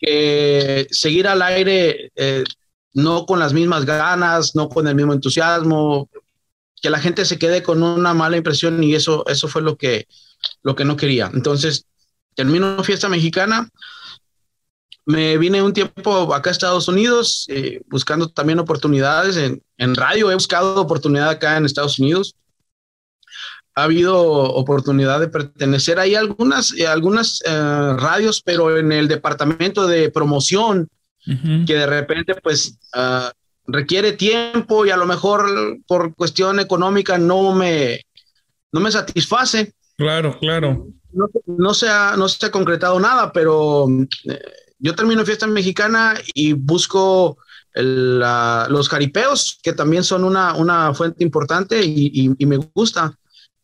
[0.00, 2.10] que seguir al aire
[2.94, 6.10] no con las mismas ganas, no con el mismo entusiasmo,
[6.82, 10.08] que la gente se quede con una mala impresión y eso, eso fue lo que,
[10.64, 11.30] lo que no quería.
[11.32, 11.86] Entonces,
[12.34, 13.70] termino fiesta mexicana,
[15.04, 20.30] me vine un tiempo acá a Estados Unidos eh, buscando también oportunidades en, en, radio.
[20.30, 22.36] He buscado oportunidad acá en Estados Unidos.
[23.74, 29.08] Ha habido oportunidad de pertenecer ahí a algunas, eh, algunas eh, radios, pero en el
[29.08, 30.88] departamento de promoción,
[31.24, 33.30] que de repente pues ah,
[33.68, 38.00] requiere tiempo y a lo mejor por cuestión económica no me,
[38.72, 39.72] no me satisface.
[39.96, 40.88] Claro, claro.
[41.12, 43.86] No, no, se ha, no se ha concretado nada, pero
[44.82, 47.38] yo termino fiesta mexicana y busco
[47.74, 53.16] los jaripeos, que también son una, una fuente importante y, me gusta.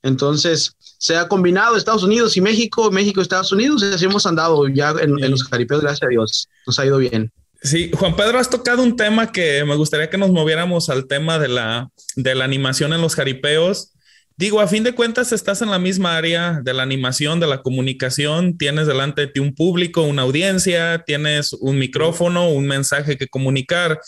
[0.03, 4.25] Entonces, se ha combinado Estados Unidos y México, México y Estados Unidos, y así hemos
[4.25, 6.49] andado ya en, en los jaripeos, gracias a Dios.
[6.67, 7.33] Nos ha ido bien.
[7.61, 11.39] Sí, Juan Pedro, has tocado un tema que me gustaría que nos moviéramos al tema
[11.39, 13.93] de la, de la animación en los jaripeos.
[14.39, 17.61] Digo, a fin de cuentas estás en la misma área de la animación, de la
[17.61, 23.27] comunicación, tienes delante de ti un público, una audiencia, tienes un micrófono, un mensaje que
[23.27, 23.99] comunicar.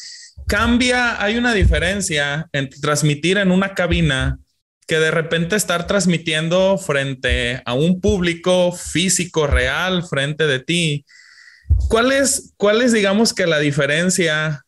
[0.46, 4.38] Cambia, hay una diferencia entre transmitir en una cabina
[4.86, 11.04] que de repente estar transmitiendo frente a un público físico real frente de ti.
[11.88, 12.52] ¿Cuál es,
[12.92, 14.64] digamos que la diferencia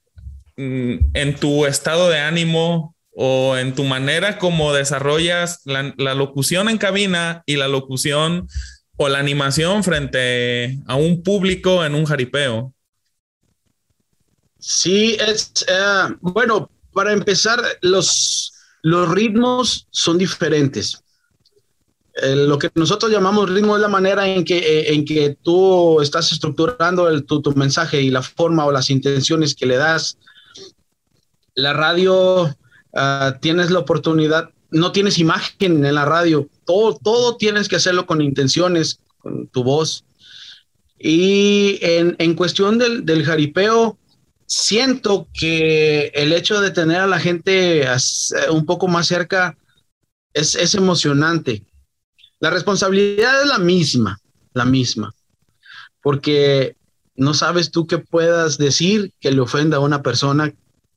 [0.57, 6.79] mm, en tu estado de ánimo o en tu manera como desarrollas la, locución en
[6.79, 8.49] cabina y la locución
[8.97, 12.73] o la animación frente a un público en un jaripeo?
[14.59, 21.03] Sí, es eh, bueno, para empezar, los, los ritmos son diferentes.
[22.15, 26.01] Eh, lo que nosotros llamamos ritmo es la manera en que, eh, en que tú
[26.01, 30.19] estás estructurando el, tu, tu, mensaje y la forma o las intenciones que le das.
[31.55, 32.55] La radio
[32.95, 38.07] Ah, tienes la oportunidad, no tienes imagen en la radio, todo, todo tienes que hacerlo
[38.07, 40.05] con intenciones, con tu voz.
[40.99, 43.99] Y en, en cuestión del, del, jaripeo,
[44.47, 47.87] siento que el hecho de tener a la gente
[48.51, 49.57] un poco más cerca
[50.33, 51.65] es, es emocionante.
[52.39, 54.21] La responsabilidad es la misma,
[54.53, 55.15] la misma,
[56.03, 56.77] porque
[57.17, 60.53] no sabes tú qué puedas decir que le ofenda a una persona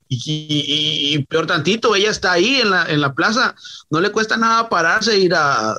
[0.07, 3.55] y, peor tantito, ella está ahí en la, en la plaza,
[3.89, 5.75] no le cuesta nada pararse e ir a,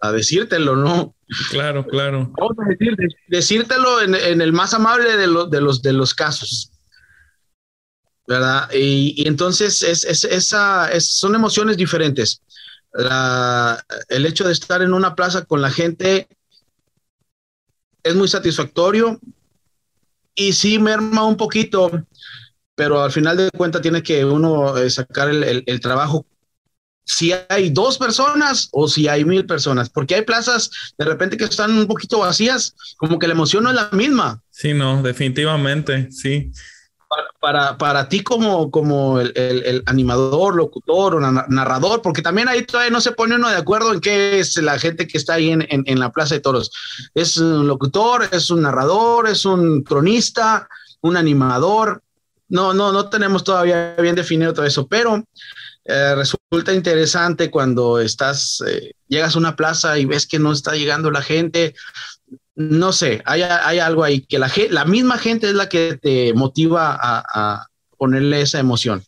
[0.00, 1.14] a decírtelo, ¿no?
[1.50, 2.32] Claro, claro.
[2.38, 2.96] Vamos a decir,
[3.28, 6.70] decírtelo en, en, el más amable de, de, los, de los casos.
[8.28, 8.68] ¿Verdad?
[8.72, 12.42] Y, y entonces es, es, esa, son emociones diferentes.
[12.92, 16.28] La, el hecho de estar en una plaza con la gente
[18.02, 19.20] es muy satisfactorio
[20.34, 21.90] y sí merma un poquito
[22.76, 26.24] pero al final de cuentas tiene que uno eh, sacar el, trabajo
[27.04, 31.44] si hay dos personas o si hay mil personas, porque hay plazas de repente que
[31.44, 34.42] están un poquito vacías, como que la emoción no es la misma.
[34.50, 36.50] Sí, no, definitivamente, sí.
[37.40, 43.00] Para, para, ti como, como el, animador, locutor o narrador, porque también ahí todavía no
[43.00, 46.00] se pone uno de acuerdo en qué es la gente que está ahí en, en
[46.00, 46.72] la Plaza de Toros.
[47.14, 50.68] ¿Es un locutor, es un narrador, es un cronista,
[51.02, 52.02] un animador?
[52.48, 55.24] No, no, no tenemos todavía bien definido todo eso, pero
[55.84, 60.74] eh, resulta interesante cuando estás, eh, llegas a una plaza y ves que no está
[60.74, 61.74] llegando la gente.
[62.56, 66.98] No sé, hay, algo ahí que la, la misma gente es la que te motiva
[67.00, 67.66] a,
[67.98, 69.02] ponerle esa emoción.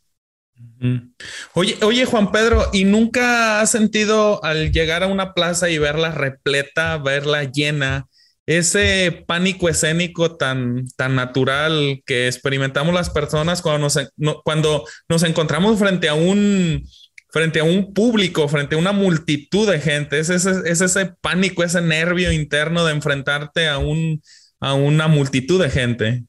[1.53, 6.12] Oye, oye, Juan Pedro, ¿y nunca has sentido al llegar a una plaza y verla
[6.12, 8.07] repleta, verla llena,
[8.49, 13.99] ese pánico escénico tan, tan natural que experimentamos las personas cuando nos,
[14.43, 16.83] cuando nos encontramos frente a un
[17.31, 20.19] frente a un público, frente a una multitud de gente.
[20.19, 24.23] Es ese, es ese pánico, ese nervio interno de enfrentarte a, un,
[24.61, 26.25] a una multitud de gente.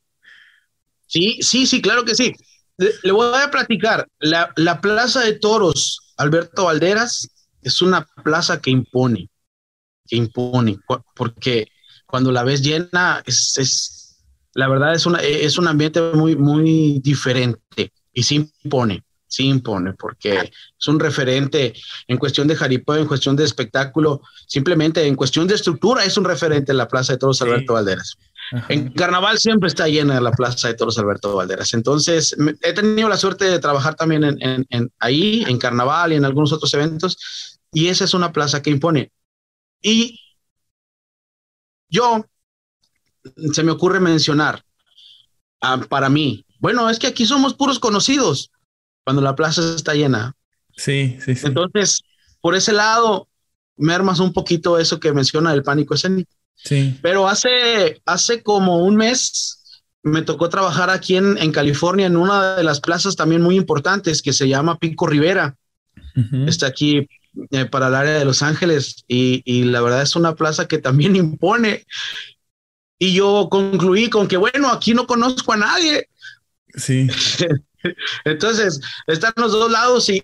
[1.07, 2.33] Sí, sí, sí, claro que sí.
[2.75, 4.05] Le, voy a platicar.
[4.19, 7.29] La, la Plaza de Toros, Alberto Valderas,
[7.61, 9.29] es una plaza que impone,
[10.05, 10.77] que impone,
[11.15, 11.69] porque
[12.09, 13.99] cuando la ves llena, es, es
[14.53, 19.93] la verdad es, una, es un ambiente muy, muy diferente y sí impone, sí impone,
[19.93, 21.73] porque es un referente
[22.07, 26.25] en cuestión de jaripeo, en cuestión de espectáculo, simplemente en cuestión de estructura es un
[26.25, 28.17] referente en la Plaza de Toros Alberto Valderas.
[28.67, 31.75] En carnaval siempre está llena la Plaza de Toros Alberto Valderas.
[31.75, 36.25] Entonces, he tenido la suerte de trabajar también en, en, ahí, en carnaval y en
[36.25, 39.11] algunos otros eventos, y esa es una plaza que impone.
[39.79, 40.19] Y
[41.89, 42.25] yo,
[43.51, 44.63] se me ocurre mencionar
[45.61, 48.51] ah, para mí, bueno, es que aquí somos puros conocidos
[49.03, 50.35] cuando la plaza está llena.
[50.75, 51.47] Sí, sí, sí.
[51.47, 52.01] Entonces,
[52.41, 53.27] por ese lado,
[53.77, 56.31] me armas un poquito eso que menciona el pánico escénico.
[56.55, 56.99] Sí.
[57.01, 62.55] Pero hace, hace como un mes me tocó trabajar aquí en, en, California en una
[62.55, 65.55] de las plazas también muy importantes que se llama Pico Rivera.
[66.47, 67.07] Está aquí
[67.51, 71.15] eh, para el área de Los Ángeles y, la verdad es una plaza que también
[71.15, 71.85] impone.
[72.97, 76.09] Y yo concluí con que, bueno, aquí no conozco a nadie.
[76.75, 77.07] Sí.
[78.25, 80.21] Entonces, están los dos lados y,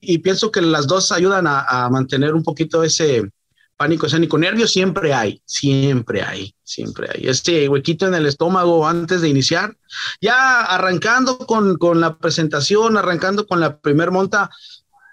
[0.00, 3.30] y pienso que las dos ayudan a, a, mantener un poquito ese
[3.76, 4.38] pánico escénico.
[4.38, 7.28] Nervios siempre hay, siempre hay, siempre hay.
[7.28, 9.76] Este huequito en el estómago antes de iniciar.
[10.20, 14.50] Ya arrancando con, con la presentación, arrancando con la primer monta,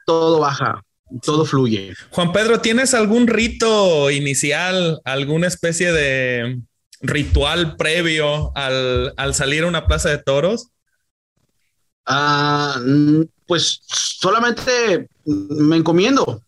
[0.06, 0.84] todo baja,
[1.22, 1.94] todo fluye.
[2.10, 6.62] Juan Pedro, ¿tienes algún rito inicial, alguna especie de
[7.02, 10.70] ritual previo al, salir a una plaza de toros?
[12.06, 12.80] Ah,
[13.48, 16.42] pues solamente me encomiendo,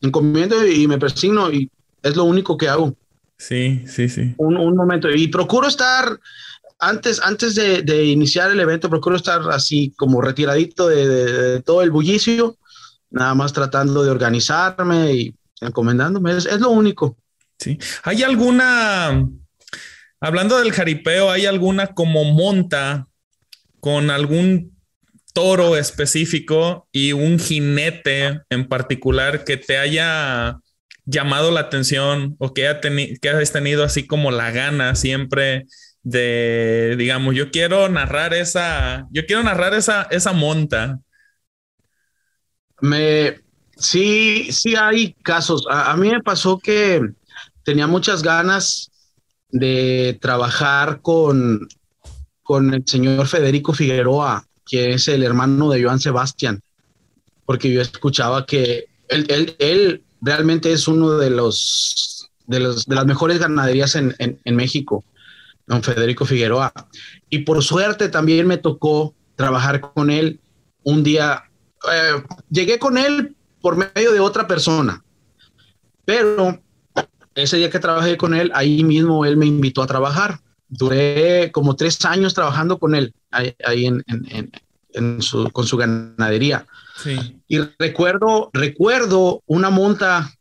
[0.00, 1.70] me encomiendo y me persigno y
[2.02, 2.94] es lo único que hago.
[3.38, 4.34] Sí, sí, sí.
[4.36, 6.18] Un, momento y procuro estar
[6.78, 12.56] antes, antes de, iniciar el evento, procuro estar así como retiradito de todo el bullicio
[13.12, 17.16] nada más tratando de organizarme y encomendándome, es, lo único.
[17.58, 17.78] Sí.
[18.02, 19.26] ¿Hay alguna,
[20.20, 23.06] hablando del jaripeo, hay alguna como monta
[23.80, 24.76] con algún
[25.32, 30.58] toro específico y un jinete en particular que te haya
[31.04, 32.70] llamado la atención o que,
[33.20, 35.66] que hayas tenido así como la gana siempre
[36.02, 41.00] de, digamos, yo quiero narrar esa, yo quiero narrar esa, esa monta.
[42.82, 43.40] Me,
[43.76, 45.64] sí, sí hay casos.
[45.70, 47.00] A, mí me pasó que
[47.62, 48.90] tenía muchas ganas
[49.50, 51.68] de trabajar con,
[52.42, 56.60] con el señor Federico Figueroa, que es el hermano de Joan Sebastián,
[57.46, 63.06] porque yo escuchaba que él, él, realmente es uno de los, de los de las
[63.06, 65.04] mejores ganaderías en, en, México.
[65.68, 66.72] don Federico Figueroa.
[67.30, 70.40] Y por suerte también me tocó trabajar con él
[70.82, 71.44] un día.
[71.90, 75.02] Eh, llegué con él por medio de otra persona,
[76.04, 76.60] pero
[77.34, 80.40] ese día que trabajé con él, ahí mismo él me invitó a trabajar.
[80.68, 84.50] Duré como tres años trabajando con él, ahí, en,
[85.52, 86.66] con su ganadería.
[87.48, 90.32] Y recuerdo, recuerdo una monta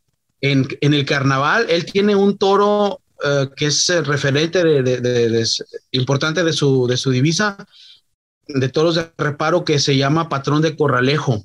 [0.42, 1.66] en, el carnaval.
[1.70, 5.46] Él tiene un toro eh, que es el referente de,
[5.92, 7.58] importante de su, de su divisa
[8.54, 11.44] de toros de reparo que se llama Patrón de Corralejo.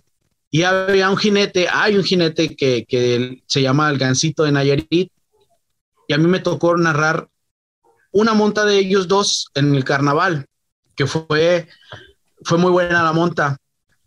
[0.50, 5.12] Y había un jinete, hay un jinete que, que se llama el Gancito de Nayarit.
[6.08, 7.28] Y a mí me tocó narrar
[8.12, 10.46] una monta de ellos dos en el carnaval,
[10.94, 11.68] que fue,
[12.44, 13.58] fue muy buena la monta.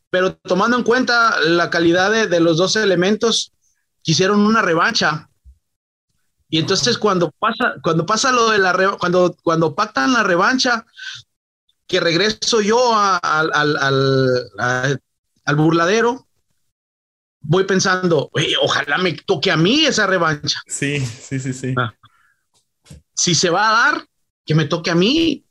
[0.10, 3.52] Pero tomando en cuenta la calidad de, de los dos elementos,
[4.02, 5.30] quisieron una revancha.
[6.50, 10.86] Y entonces cuando pasa, cuando pasa lo de la cuando, cuando pactan la revancha,
[11.90, 15.02] que regreso yo al, al,
[15.44, 16.28] al, burladero,
[17.42, 18.30] voy pensando,
[18.62, 20.60] ojalá me toque a mí esa revancha.
[20.68, 21.74] Sí, sí, sí, sí.
[21.76, 21.92] Ah.
[23.16, 24.06] Si se va a dar,
[24.46, 25.44] que me toque a mí.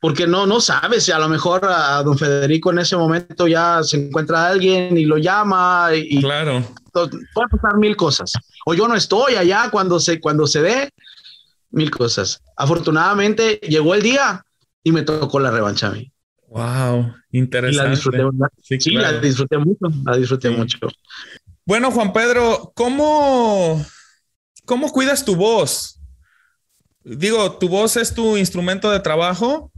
[0.00, 3.82] Porque no, no sabes si a lo mejor a don Federico en ese momento ya
[3.82, 6.62] se encuentra alguien y lo llama y claro.
[6.92, 8.32] puede pasar mil cosas.
[8.66, 10.90] O yo no estoy allá cuando se, cuando se dé,
[11.70, 12.42] mil cosas.
[12.56, 14.45] Afortunadamente llegó el día
[14.86, 16.12] y me tocó la revancha a mí.
[16.46, 17.88] Wow, interesante.
[17.88, 20.78] la disfruté, sí, la disfruté mucho, la disfruté mucho.
[21.64, 23.84] Bueno, Juan Pedro, ¿cómo,
[24.64, 26.00] ¿cómo cuidas tu voz?
[27.02, 29.72] Digo, tu voz es tu instrumento de trabajo,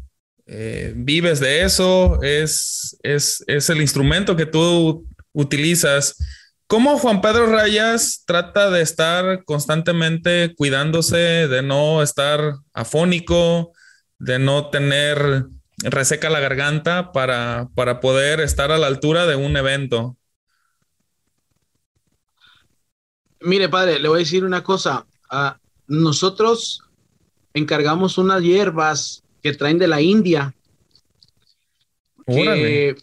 [0.44, 6.18] eh, vives de eso, es, es, es el instrumento que tú utilizas.
[6.66, 11.16] ¿Cómo Juan Pedro Rayas trata de estar constantemente cuidándose,
[11.48, 13.72] de no estar afónico,
[14.18, 15.46] de no tener
[15.78, 20.16] reseca la garganta para, para poder estar a la altura de un evento.
[23.40, 25.06] Mire, padre, le voy a decir una cosa.
[25.30, 26.82] Ah, nosotros
[27.54, 30.54] encargamos unas hierbas que traen de la India.
[32.26, 32.96] Que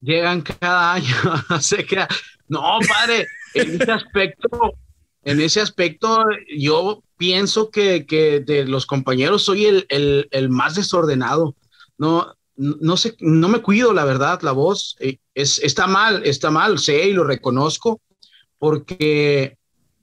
[0.00, 1.14] llegan cada año.
[2.48, 4.74] no, padre, en ese aspecto,
[5.22, 8.04] en ese aspecto, yo pienso que,
[8.46, 11.54] de los compañeros soy el, más desordenado.
[11.98, 14.96] No, no sé, no me cuido, la verdad, la voz.
[15.00, 18.00] Eh, es, está mal, está mal, sé y lo reconozco,
[18.58, 19.58] porque,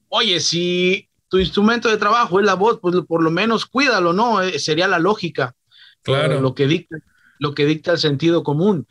[0.09, 4.41] oye, si tu instrumento de trabajo es la voz, pues por lo menos cuídalo, ¿no?
[4.41, 5.55] Eh, sería la lógica.
[6.03, 6.41] Claro.
[6.41, 6.97] Lo que dicta,
[7.39, 8.87] lo que dicta el sentido común.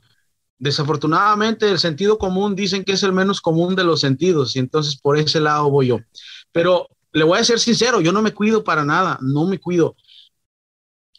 [0.58, 4.96] Desafortunadamente, el sentido común dicen que es el menos común de los sentidos, y entonces
[4.96, 5.98] por ese lado voy yo.
[6.52, 9.96] Pero le voy a ser sincero, yo no me cuido para nada, no me cuido.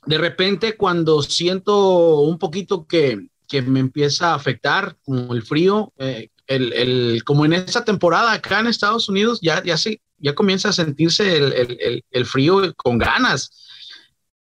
[0.06, 5.94] De repente cuando siento un poquito que, que me empieza a afectar, como el frío,
[5.98, 10.36] eh, el, el, como en esta temporada acá en Estados Unidos, ya, ya, se, ya
[10.36, 13.52] comienza a sentirse el, el frío con ganas.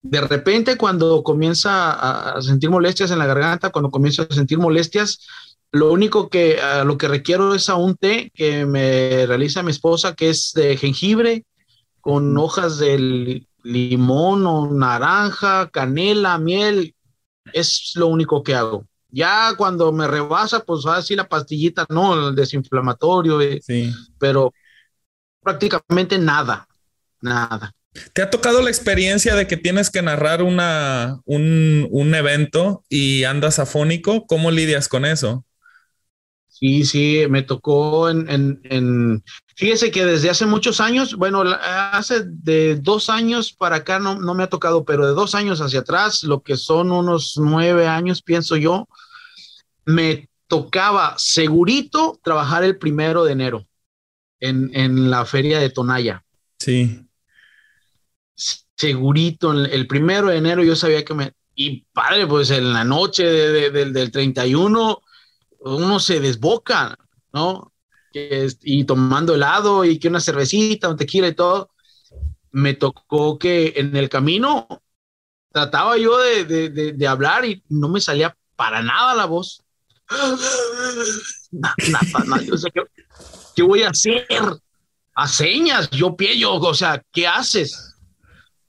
[0.02, 5.20] De repente cuando comienza a sentir molestias en la garganta, cuando comienzo a sentir molestias,
[5.72, 10.14] lo único que lo que requiero es a un té que me realiza mi esposa,
[10.14, 11.44] que es de jengibre
[12.00, 16.94] con hojas de limón o naranja, canela, miel.
[17.52, 18.86] Es lo único que hago.
[19.08, 23.92] Ya cuando me rebasa, pues así la pastillita, no, el desinflamatorio, eh, sí.
[24.18, 24.52] pero
[25.42, 26.68] prácticamente nada,
[27.20, 27.72] nada.
[28.12, 33.24] ¿Te ha tocado la experiencia de que tienes que narrar una, un, un evento y
[33.24, 34.26] andas afónico?
[34.26, 35.45] ¿Cómo lidias con eso?
[36.58, 39.22] Sí, sí, me tocó en, en,
[39.56, 44.32] fíjese que desde hace muchos años, bueno, hace de dos años para acá no, no
[44.32, 48.22] me ha tocado, pero de dos años hacia atrás, lo que son unos nueve años,
[48.22, 48.88] pienso yo,
[49.84, 53.66] me tocaba segurito trabajar el primero de enero
[54.40, 56.24] en, en la feria de Tonaya.
[56.58, 57.06] Sí.
[58.74, 61.32] Segurito, el primero de enero yo sabía que me...
[61.54, 65.02] Y padre, pues en la noche del 31
[65.66, 66.96] uno se desboca,
[67.32, 67.72] ¿no?
[68.62, 71.70] y tomando helado y que una cervecita, un tequila y todo.
[72.50, 74.66] Me tocó que en el camino
[75.52, 79.62] trataba yo de, hablar y no me salía para nada la voz.
[81.50, 82.68] Nada, yo sé
[83.54, 84.26] qué, voy a hacer.
[85.14, 87.94] A señas, yo pillo, o sea, ¿qué haces?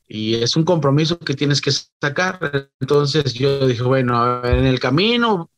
[0.08, 2.70] Y es un compromiso que tienes que sacar.
[2.80, 5.52] Entonces yo dije, bueno, en el camino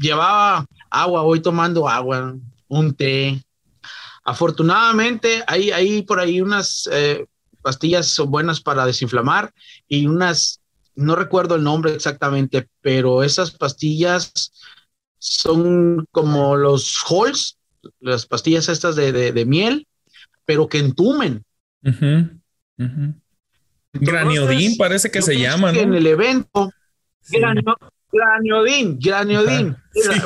[0.00, 2.36] llevaba agua, voy tomando agua,
[2.68, 3.42] un té.
[4.24, 7.26] Afortunadamente hay, hay por ahí unas, eh,
[7.62, 9.52] pastillas son buenas para desinflamar
[9.88, 10.60] y unas,
[10.94, 14.52] no recuerdo el nombre exactamente, pero esas pastillas
[15.18, 17.58] son como los Halls,
[18.00, 19.86] las pastillas estas de, miel,
[20.44, 21.44] pero que entumen.
[23.92, 25.70] Graniodín parece que se llama.
[25.70, 26.72] En el evento,
[28.12, 29.76] Graniodín, Graniodín.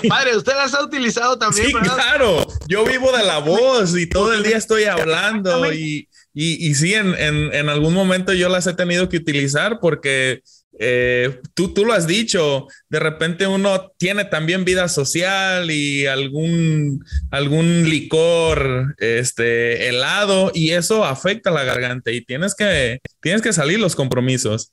[0.09, 1.69] Padre, usted las ha utilizado también.
[1.69, 2.45] Sí, claro.
[2.69, 7.15] Yo vivo de la voz y todo el día estoy hablando y, y, sí, en,
[7.15, 10.43] en, en, algún momento yo las he tenido que utilizar porque
[10.79, 17.03] eh, tú, tú lo has dicho, de repente uno tiene también vida social y algún,
[17.31, 23.81] algún licor este, helado y eso afecta la garganta y tienes que, tienes que salir
[23.81, 24.73] los compromisos.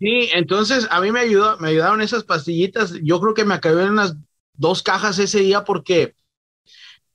[0.00, 2.94] Sí, entonces a mí me ayudó, me ayudaron esas pastillitas.
[3.02, 4.16] Yo creo que me acabé en unas
[4.54, 6.14] dos cajas ese día porque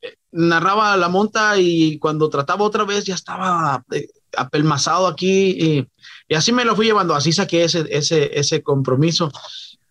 [0.03, 4.07] eh, narraba la monta y cuando trataba otra vez ya estaba eh,
[4.37, 5.87] apelmazado aquí
[6.29, 7.15] y, así me lo fui llevando.
[7.15, 9.31] Así saqué ese, ese, ese compromiso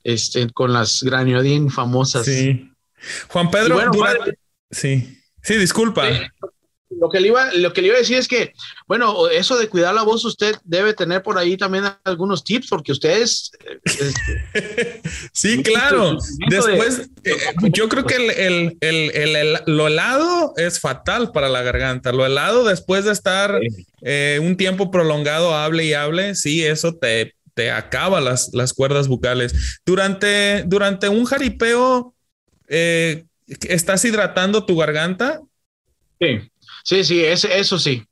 [0.04, 2.24] este, con las Graniodin famosas.
[2.24, 2.70] Sí.
[3.28, 3.76] Juan Pedro,
[4.70, 6.04] sí, sí, disculpa
[7.00, 8.52] lo que, le iba, lo que le iba a decir es que,
[8.86, 12.92] bueno, eso de cuidar la voz, usted debe tener por ahí también algunos tips, porque
[12.92, 13.50] ustedes...
[15.32, 16.18] sí, claro.
[16.48, 17.36] Después, eh,
[17.72, 22.12] yo creo que el, el, el, lo helado es fatal para la garganta.
[22.12, 23.60] Lo helado, después de estar
[24.02, 29.08] eh, un tiempo prolongado, hable y hable, sí, eso te, te acaba las, las cuerdas
[29.08, 29.80] bucales.
[29.86, 32.14] Durante, durante un jaripeo,
[32.68, 35.40] eh, ¿estás hidratando tu garganta?
[36.20, 36.50] Sí.
[36.84, 38.06] Sí, sí, eso sí.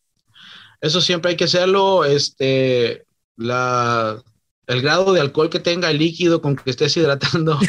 [0.81, 2.05] Eso siempre hay que hacerlo.
[2.05, 3.05] Este,
[3.37, 4.21] la,
[4.67, 7.59] el grado de alcohol que tenga el líquido con que estés hidratando.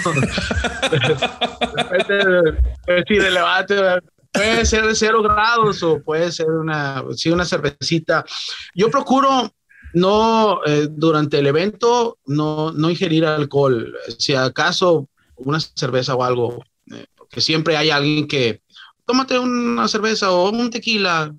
[4.32, 8.26] puede ser de cero grados o puede ser una, sí, una cervecita.
[8.74, 9.54] Yo procuro
[9.94, 13.94] no, eh, durante el evento, no, no ingerir alcohol.
[14.18, 18.62] Si acaso una cerveza o algo, eh, porque siempre hay alguien que,
[19.06, 21.34] tómate una cerveza o un tequila,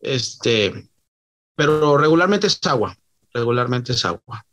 [0.00, 0.88] este,
[1.54, 2.96] pero regularmente es agua,
[3.32, 4.44] regularmente es agua.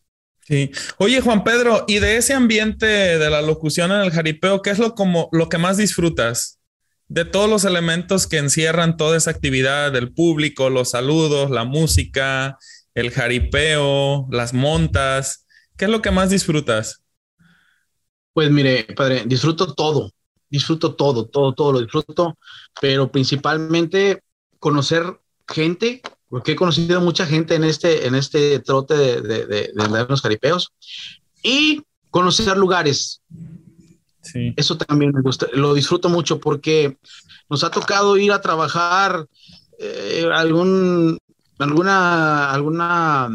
[0.42, 0.72] Sí.
[0.98, 4.80] Oye, Juan Pedro, y de ese ambiente de la locución en el jaripeo, ¿qué es
[4.80, 6.60] lo, como, lo que más disfrutas?
[7.08, 12.58] De todos los elementos que encierran toda esa actividad, del público, los saludos, la música,
[12.94, 15.46] el jaripeo, las montas,
[15.78, 17.04] ¿qué es lo que más disfrutas?
[18.34, 20.12] Pues mire, padre, disfruto todo,
[20.50, 22.38] disfruto todo, todo, todo lo disfruto,
[22.80, 24.22] pero principalmente
[24.60, 29.72] conocer gente, porque he conocido mucha gente en este, en este trote de, de, de,
[30.10, 30.72] los caripeos,
[31.44, 33.22] y conocer lugares.
[34.22, 34.54] Sí.
[34.56, 36.98] Eso también me gusta, lo disfruto mucho porque
[37.50, 39.28] nos ha tocado ir a trabajar
[39.78, 41.20] eh, algún,
[41.60, 43.30] alguna, alguna,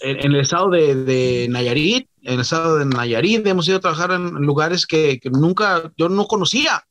[0.00, 4.12] en, el estado de, de Nayarit, en el estado de Nayarit, hemos ido a trabajar
[4.12, 6.84] en lugares que, nunca, yo no conocía.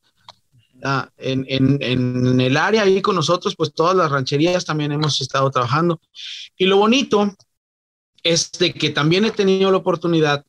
[0.82, 5.50] Ah, en, en, el área ahí con nosotros, pues todas las rancherías también hemos estado
[5.50, 6.00] trabajando.
[6.56, 7.36] Y lo bonito
[8.22, 10.44] es de que también he tenido la oportunidad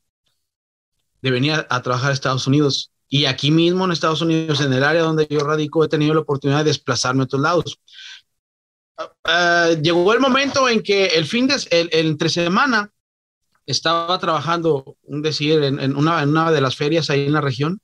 [1.20, 2.92] de venir a, trabajar a Estados Unidos.
[3.08, 6.20] Y aquí mismo en Estados Unidos, en el área donde yo radico, he tenido la
[6.20, 7.78] oportunidad de desplazarme a otros lados.
[9.24, 12.90] Ah, llegó el momento en que el fin de el, entre semana
[13.66, 17.80] estaba trabajando, un decir, en, una, en, una, de las ferias ahí en la región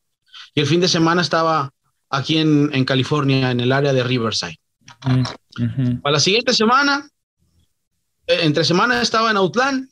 [0.54, 1.72] y el fin de semana estaba
[2.10, 4.58] aquí en, en California, en el área de Riverside.
[5.04, 7.08] Mm, Para la siguiente semana,
[8.26, 9.88] eh, entre semana estaba en Outland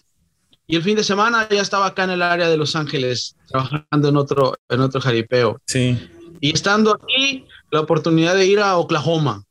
[0.66, 4.09] y el fin de semana ya estaba acá en el área de Los Ángeles, trabajando
[4.09, 5.61] en otro, en otro jaripeo.
[5.66, 5.97] Sí.
[6.41, 9.45] Y estando aquí, la oportunidad de ir a Oklahoma,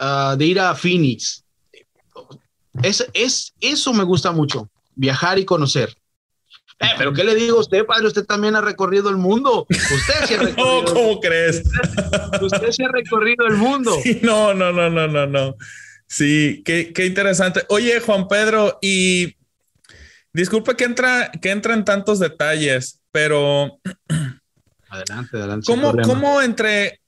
[0.00, 1.44] uh, de ir a Phoenix.
[2.82, 5.96] Es, es, eso me gusta mucho viajar y conocer.
[6.80, 8.08] Eh, pero ¿qué le digo a usted, padre?
[8.08, 9.66] Usted también ha recorrido el mundo.
[9.70, 10.82] Usted se ha recorrido.
[10.82, 11.62] no, ¿cómo crees?
[12.40, 13.96] Usted, se ha recorrido el mundo.
[14.22, 15.56] no, no, no, no, no, no.
[16.06, 17.64] Sí, qué, qué, interesante.
[17.68, 19.36] Oye, Juan Pedro, y
[20.32, 23.78] disculpe que entra, que entra en tantos detalles, pero
[24.88, 25.66] adelante, adelante.
[25.66, 27.00] ¿Cómo, ¿Cómo entre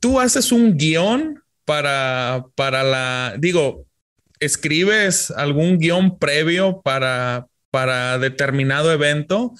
[0.00, 3.86] tú haces un guion para, para la, digo,
[4.44, 9.54] escribes algún guion previo para, para determinado evento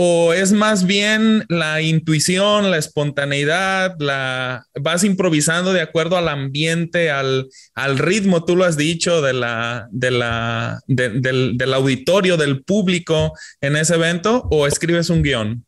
[0.00, 7.10] o es más bien la intuición, la espontaneidad, la vas improvisando de acuerdo al ambiente,
[7.10, 12.62] al, al ritmo, tú lo has dicho, de la, de la, del, del, auditorio, del
[12.62, 15.66] público en ese evento, o escribes un guion?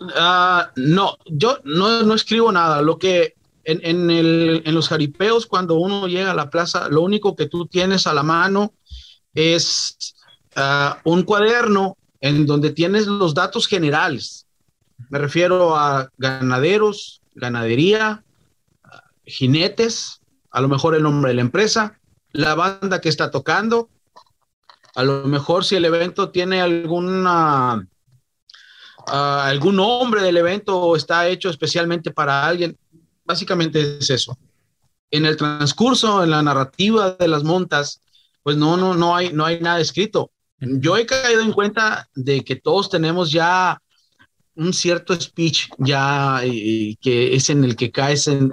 [0.00, 2.82] Uh, no, yo no, no escribo nada.
[2.82, 3.35] Lo que
[3.66, 8.06] en, en, los jaripeos, cuando uno llega a la plaza, lo único que tú tienes
[8.06, 8.74] a la mano
[9.34, 10.14] es
[10.54, 14.46] ah, un cuaderno en donde tienes los datos generales.
[15.10, 18.24] Me refiero a ganaderos, ganadería,
[19.24, 20.20] jinetes,
[20.52, 21.98] a lo mejor el nombre de la empresa,
[22.30, 23.90] la banda que está tocando,
[24.94, 27.86] a lo mejor si el evento tiene alguna
[29.08, 32.78] ah, algún nombre del evento está hecho especialmente para alguien,
[33.26, 34.38] básicamente es eso.
[35.10, 38.00] En el transcurso, en la narrativa de las montas,
[38.42, 40.30] pues no, no, no hay, no hay nada escrito.
[40.58, 43.80] Yo he caído en cuenta de que todos tenemos ya
[44.54, 46.40] un cierto speech ya
[47.00, 48.50] que es en el que caes en,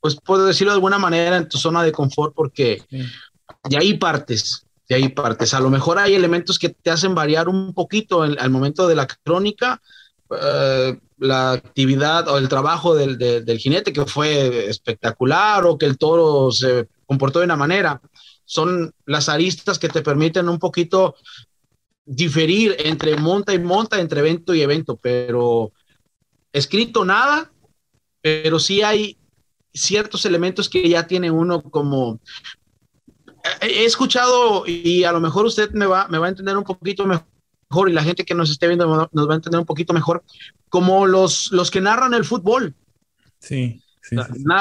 [0.00, 2.82] pues puedo decirlo de alguna manera, en tu zona de confort porque
[3.68, 5.54] de ahí partes, de ahí partes.
[5.54, 9.06] A lo mejor hay elementos que te hacen variar un poquito al momento de la
[9.06, 9.80] crónica,
[10.30, 15.98] eh, la actividad o el trabajo del, del, jinete que fue espectacular o que el
[15.98, 18.00] toro se comportó de una manera.
[18.44, 21.14] Son las aristas que te permiten un poquito
[22.04, 25.72] diferir entre monta y monta, entre evento y evento, pero
[26.52, 27.52] escrito nada,
[28.20, 29.18] pero sí hay
[29.72, 32.18] ciertos elementos que ya tiene uno como...
[33.62, 37.06] He escuchado y a lo mejor usted me va, me va a entender un poquito
[37.06, 37.29] mejor
[37.86, 40.24] y la gente que nos esté viendo nos va a entender un poquito mejor,
[40.68, 42.74] como los, los que narran el fútbol.
[43.38, 43.82] Sí.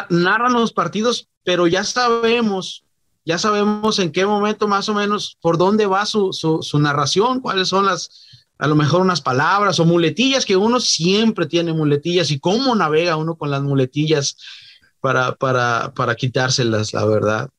[0.09, 2.83] narran los partidos, pero ya sabemos
[3.25, 7.67] ya sabemos en qué momento más o menos por dónde va su, su, narración, cuáles
[7.67, 8.25] son las,
[8.57, 13.17] a lo mejor unas palabras o muletillas, que uno siempre tiene muletillas y cómo navega
[13.17, 14.35] uno con las muletillas
[14.99, 17.49] para, para, para quitárselas, la verdad.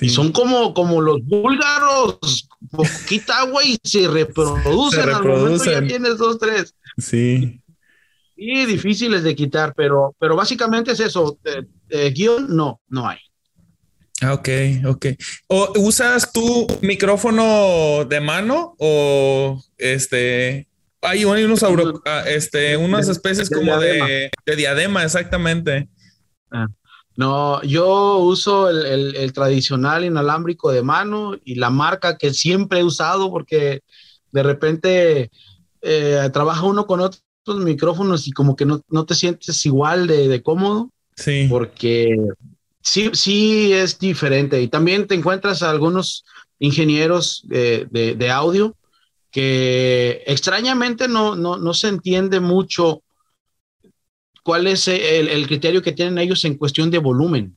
[0.00, 6.18] Y son como, como los búlgaros, poquita agua y se reproducen, al momento ya tienes
[6.18, 6.74] dos, tres.
[6.98, 7.60] Sí.
[8.36, 11.38] Y difíciles de quitar, pero, pero básicamente es eso.
[11.44, 13.18] Eh, eh, guion, no, no hay.
[14.22, 14.48] Ah, ok,
[14.86, 15.06] ok.
[15.48, 20.68] ¿O usas tu micrófono de mano o este
[21.02, 21.62] hay, unos
[22.04, 25.88] ah, este, unas especies como de, diadema, exactamente.
[26.50, 26.66] Ah,
[27.16, 33.30] no, yo uso el, tradicional inalámbrico de mano y la marca que siempre he usado
[33.30, 33.82] porque
[34.32, 35.30] de repente
[35.82, 37.22] eh, trabaja uno con otros
[37.58, 40.90] micrófonos y como que no, te sientes igual de, de cómodo.
[41.16, 41.46] Sí.
[41.50, 42.16] Porque
[42.80, 44.60] sí, sí es diferente.
[44.60, 46.24] Y también te encuentras a algunos
[46.58, 48.76] ingenieros de, audio
[49.30, 53.02] que extrañamente no, no, se entiende mucho
[54.42, 57.56] cuál es el, criterio que tienen ellos en cuestión de volumen.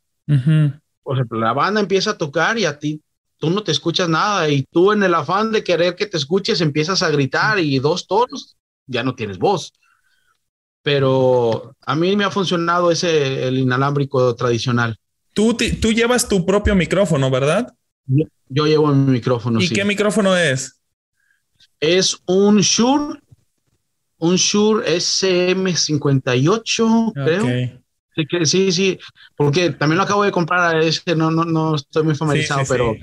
[1.04, 3.02] Por ejemplo, la banda empieza a tocar y a ti
[3.44, 6.62] tú no te escuchas nada y tú en el afán de querer que te escuches
[6.62, 8.56] empiezas a gritar y dos tonos,
[8.88, 9.74] ya no tienes voz.
[10.82, 14.96] Pero a mí me ha funcionado ese el inalámbrico tradicional.
[15.34, 17.74] Tú, tú llevas tu propio micrófono, ¿verdad?
[18.48, 19.62] Yo, llevo mi micrófono.
[19.62, 20.80] ¿Y qué micrófono es?
[21.82, 23.20] Es un Shure,
[24.24, 27.46] un Shure SM58, creo.
[28.16, 29.00] Sí, que, sí, sí,
[29.36, 32.96] porque también lo acabo de comprar, ese no, no, no estoy muy familiarizado, pero,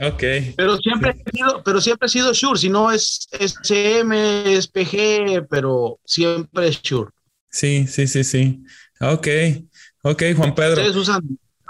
[0.57, 5.49] pero siempre he sido, pero siempre ha sido Shure, si no es SM, es PG,
[5.51, 7.11] pero siempre es Shure.
[7.51, 8.62] Sí, sí, sí, sí.
[9.01, 9.27] Ok,
[10.03, 10.81] ok, Juan Pedro.
[10.81, 11.23] Ustedes usan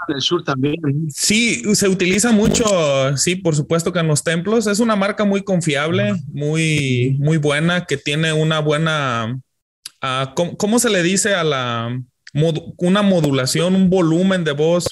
[0.07, 0.75] el sur también.
[1.09, 2.65] Sí, se utiliza mucho,
[3.17, 7.85] sí, por supuesto que en los templos es una marca muy confiable, muy, muy buena,
[7.85, 9.39] que tiene una buena,
[10.01, 12.01] uh, ¿cómo, se le dice a la,
[12.77, 14.87] una modulación, un volumen de voz?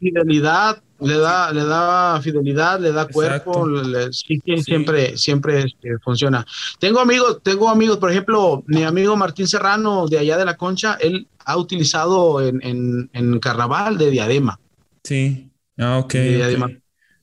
[0.00, 3.66] Fidelidad, le da, le da fidelidad, le da cuerpo,
[4.10, 6.44] siempre, siempre este, funciona.
[6.78, 10.96] Tengo amigos, tengo amigos, por ejemplo, mi amigo Martín Serrano de allá de la Concha,
[11.00, 14.58] él ha utilizado en, en, en carnaval de diadema.
[15.04, 16.14] Sí, ah, ok.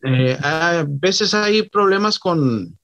[0.04, 2.78] Eh, a veces hay problemas con,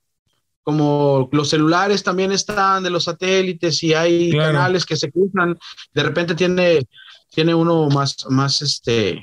[0.64, 5.58] como los celulares también están de los satélites y hay canales que se cruzan,
[5.94, 6.88] de repente tiene,
[7.30, 9.22] tiene uno más, más este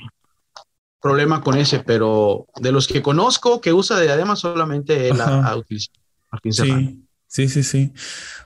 [1.01, 5.55] problema con ese, pero de los que conozco que usa de diadema solamente él ha,
[5.55, 5.97] utilizado.
[6.49, 7.93] Sí, sí, sí, sí.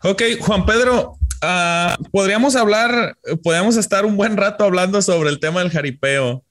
[0.03, 5.59] Ok, Juan Pedro, Ah, podríamos hablar, podríamos estar un buen rato hablando sobre el tema
[5.59, 6.43] del jaripeo.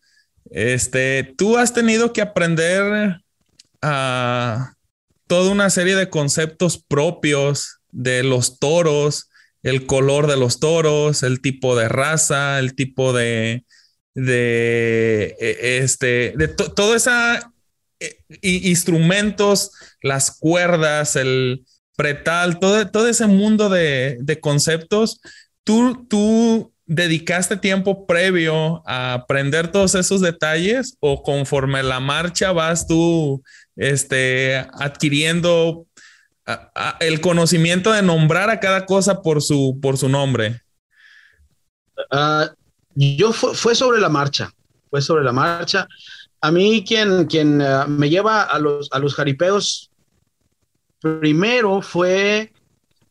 [0.50, 3.20] Este, tú has tenido que aprender
[3.82, 4.74] a
[5.26, 9.30] toda una serie de conceptos propios de los toros,
[9.64, 13.64] el color de los toros, el tipo de raza, el tipo de,
[14.14, 17.52] de e, este, de todo esa
[18.00, 21.64] e, instrumentos, las cuerdas, el,
[21.96, 25.20] pretal, todo, todo ese mundo de, conceptos,
[25.62, 32.86] tú, tú dedicaste tiempo previo a aprender todos esos detalles o conforme la marcha vas
[32.86, 33.42] tú
[33.76, 35.86] este, adquiriendo
[37.00, 40.60] el conocimiento de nombrar a cada cosa por su, por su nombre?
[42.10, 42.52] Ah,
[42.94, 44.52] yo fue, sobre la marcha,
[44.90, 45.88] fue sobre la marcha.
[46.40, 49.90] A mí quien, quien ah, me lleva a los, a los jaripeos
[51.00, 52.52] primero fue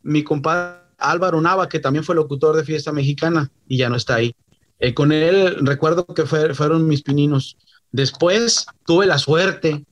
[0.01, 4.15] mi compadre Álvaro Nava, que también fue locutor de Fiesta Mexicana y ya no está
[4.15, 4.35] ahí.
[4.79, 7.57] Eh, con él recuerdo que fueron mis pininos.
[7.91, 9.85] Después tuve la suerte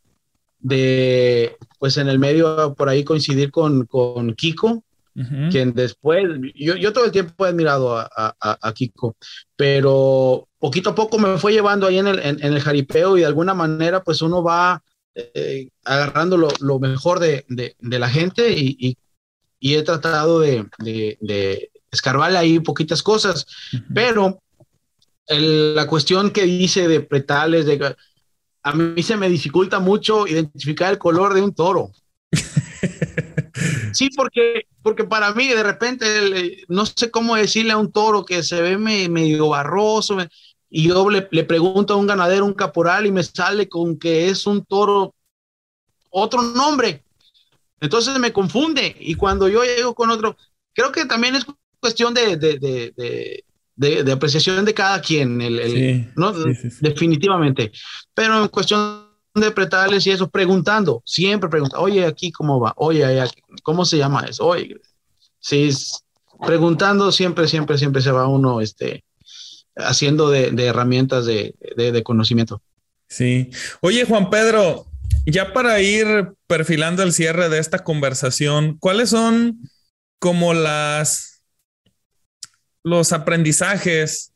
[0.60, 4.84] de, pues en el medio por ahí coincidir con, con Kiko,
[5.14, 6.24] quien después,
[6.56, 8.10] yo, yo, todo el tiempo he admirado a,
[8.40, 9.16] a, Kiko,
[9.56, 13.26] pero poquito a poco me fue llevando ahí en el, en, el jaripeo y de
[13.26, 14.82] alguna manera pues uno va
[15.14, 18.98] eh, agarrando lo, lo mejor de, de, de, la gente y, y,
[19.60, 23.46] y he tratado de, de, escarbarle ahí poquitas cosas,
[23.94, 24.42] pero
[25.28, 27.96] la cuestión que dice de pretales, de,
[28.64, 31.92] a mí se me dificulta mucho identificar el color de un toro.
[34.02, 38.42] Sí, porque, porque para mí de repente no sé cómo decirle a un toro que
[38.42, 40.18] se ve medio barroso
[40.72, 44.30] y yo le, le, pregunto a un ganadero, un caporal y me sale con que
[44.30, 45.14] es un toro
[46.10, 47.04] otro nombre.
[47.80, 50.36] Entonces me confunde y cuando yo llego con otro,
[50.74, 51.46] creo que también es
[51.80, 53.44] cuestión de, de,
[53.76, 56.34] de, apreciación de cada quien, el, ¿no?
[56.80, 57.72] definitivamente.
[58.16, 63.06] Pero en cuestión de pretales y eso, preguntando, siempre pregunta, oye, aquí cómo va, oye,
[63.64, 64.46] ¿cómo se llama eso?
[64.46, 64.76] Oye,
[65.40, 65.70] sí,
[66.46, 69.06] preguntando siempre, siempre, siempre se va uno este,
[69.76, 72.62] haciendo de, herramientas de, de conocimiento.
[73.08, 73.50] Sí.
[73.82, 74.86] Oye, Juan Pedro,
[75.26, 79.60] ya para ir perfilando el cierre de esta conversación, ¿cuáles son
[80.20, 81.32] como las
[82.84, 84.31] los aprendizajes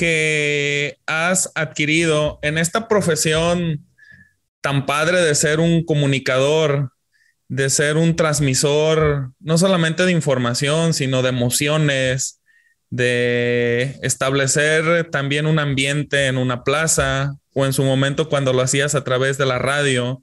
[0.00, 3.86] que has adquirido en esta profesión
[4.62, 6.94] tan padre de ser un comunicador,
[7.48, 12.40] de ser un transmisor, no solamente de información, sino de emociones,
[12.88, 18.94] de establecer también un ambiente en una plaza, o en su momento cuando lo hacías
[18.94, 20.22] a través de la radio.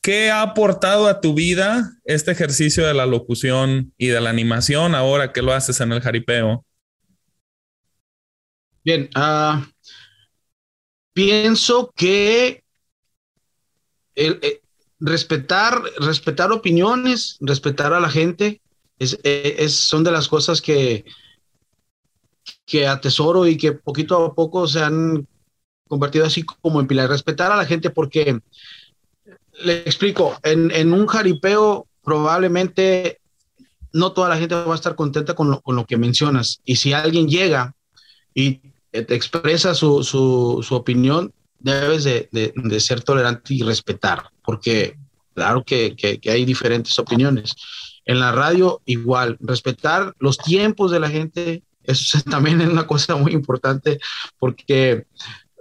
[0.00, 4.94] ¿Qué ha aportado a tu vida este ejercicio de la locución y de la animación
[4.94, 6.64] ahora que lo haces en el jaripeo?
[8.82, 9.62] Bien, uh,
[11.12, 12.64] pienso que
[14.14, 14.60] eh,
[14.98, 18.60] respetar, respetar opiniones, respetar a la gente,
[18.98, 21.04] es, es, son de las cosas que,
[22.66, 25.26] que atesoro y que poquito a poco se han
[25.88, 27.08] convertido así como en pilar.
[27.08, 28.40] Respetar a la gente porque,
[29.62, 33.20] le explico, en, un jaripeo probablemente
[33.92, 36.60] no toda la gente va a estar contenta con lo, con lo que mencionas.
[36.64, 37.74] Y si alguien llega
[38.34, 38.60] y
[38.92, 44.96] expresa su, su, su opinión, debes de, de, ser tolerante y respetar, porque
[45.34, 47.54] claro que, que, que, hay diferentes opiniones.
[48.04, 53.16] En la radio igual, respetar los tiempos de la gente, eso también es una cosa
[53.16, 54.00] muy importante,
[54.38, 55.06] porque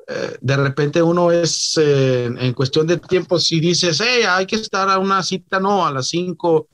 [0.08, 4.56] eh, de repente uno es eh, en cuestión de tiempo, si dices, hey, hay que
[4.56, 6.68] estar a una cita, no, a las 5,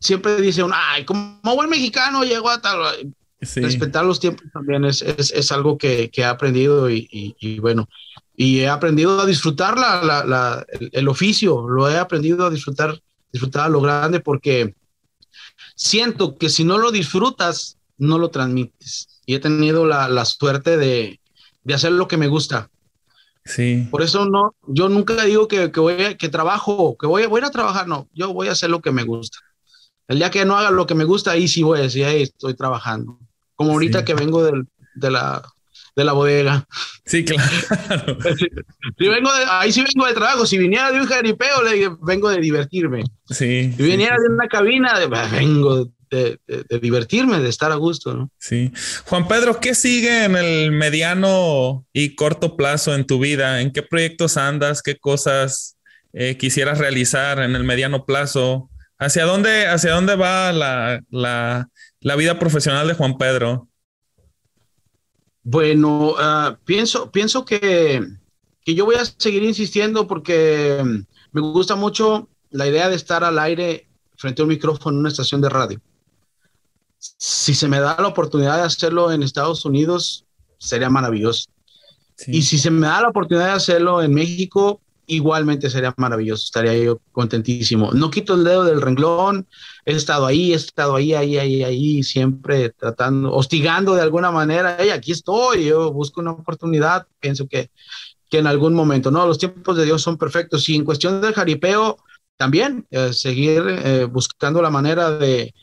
[0.00, 3.14] siempre dice uno, ay, como buen mexicano llegó a tal.
[3.40, 7.88] Respetar los tiempos también es, es, es algo que, que, he aprendido y, y, bueno,
[8.34, 12.98] y he aprendido a disfrutar la, la, la, el, oficio, lo he aprendido a disfrutar,
[13.32, 14.74] disfrutar a lo grande porque
[15.74, 19.08] siento que si no lo disfrutas, no lo transmites.
[19.26, 21.20] Y he tenido la, la suerte de,
[21.64, 22.70] de hacer lo que me gusta.
[23.44, 23.88] Sí.
[23.90, 27.42] Por eso no, yo nunca digo que, que voy a, que trabajo, que voy, voy
[27.42, 29.38] a trabajar, no, yo voy a hacer lo que me gusta.
[30.08, 32.22] El día que no haga lo que me gusta, ahí sí voy a decir, ahí
[32.22, 33.18] estoy trabajando.
[33.54, 35.42] Como ahorita que vengo del, de, la,
[35.96, 36.66] de la bodega.
[37.04, 38.18] Sí, claro.
[38.36, 40.46] si, vengo de, ahí sí vengo de trabajo.
[40.46, 43.04] Si viniera de un jaripeo, le vengo de divertirme.
[43.28, 43.72] Sí.
[43.76, 44.94] Si viniera de una cabina,
[45.30, 46.38] vengo de,
[46.80, 48.30] divertirme, de estar a gusto, ¿no?
[48.38, 48.72] Sí.
[49.06, 53.60] Juan Pedro, ¿qué sigue en el mediano y corto plazo en tu vida?
[53.60, 54.82] ¿En qué proyectos andas?
[54.82, 55.76] ¿Qué cosas
[56.12, 58.70] eh, quisieras realizar en el mediano plazo?
[58.98, 61.68] ¿Hacia dónde, hacia dónde va la, la,
[62.00, 63.68] la vida profesional de Juan Pedro?
[65.42, 68.02] Bueno, uh, pienso, pienso que,
[68.64, 70.82] que yo voy a seguir insistiendo porque
[71.32, 75.08] me gusta mucho la idea de estar al aire frente a un micrófono en una
[75.08, 75.82] estación de radio
[77.18, 80.24] si se me da la oportunidad de hacerlo en Estados Unidos,
[80.58, 81.50] sería maravilloso.
[82.26, 86.76] Y si se me da la oportunidad de hacerlo en México, igualmente sería maravilloso, estaría
[86.76, 87.92] yo contentísimo.
[87.92, 89.46] No quito el dedo del renglón,
[89.84, 94.76] he estado ahí, he estado ahí, ahí, ahí, ahí, siempre tratando, hostigando de alguna manera,
[94.78, 97.70] hey, aquí estoy, yo busco una oportunidad, pienso que,
[98.30, 101.34] que en algún momento, no, los tiempos de Dios son perfectos y en cuestión del
[101.34, 101.98] jaripeo,
[102.36, 105.54] también eh, seguir eh, buscando la manera de,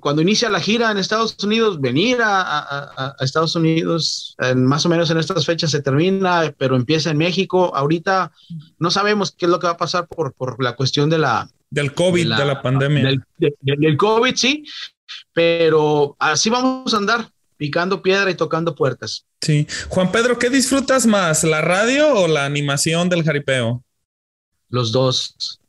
[0.00, 5.18] cuando inicia la gira en Estados Unidos, venir a, Estados Unidos, más o menos en
[5.18, 7.74] estas fechas se termina, pero empieza en México.
[7.74, 8.32] Ahorita
[8.78, 11.48] no sabemos qué es lo que va a pasar por, por la cuestión de la...
[11.70, 13.02] Del COVID, de la, pandemia.
[13.38, 14.64] Del, del, COVID, sí,
[15.32, 19.24] pero así vamos a andar, picando piedra y tocando puertas.
[19.40, 19.66] Sí.
[19.88, 23.82] Juan Pedro, ¿qué disfrutas más, la radio o la animación del jaripeo?
[24.68, 25.60] Los dos.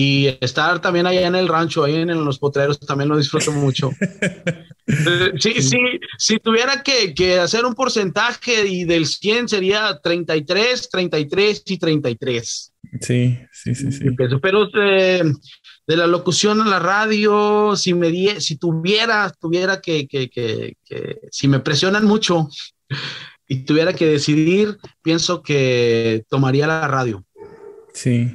[0.00, 3.90] Y estar también allá en el rancho, ahí en, los potreros, también lo disfruto mucho.
[5.40, 5.80] sí, sí,
[6.16, 12.72] si tuviera que, que, hacer un porcentaje y del 100 sería 33, 33 y 33.
[13.00, 14.04] Sí, sí, sí, sí.
[14.40, 15.24] Pero eh,
[15.84, 20.76] de la locución a la radio, si me die, si tuviera, tuviera que, que, que,
[20.84, 22.48] que, si me presionan mucho
[23.48, 27.24] y tuviera que decidir, pienso que tomaría la radio.
[27.92, 28.30] Sí.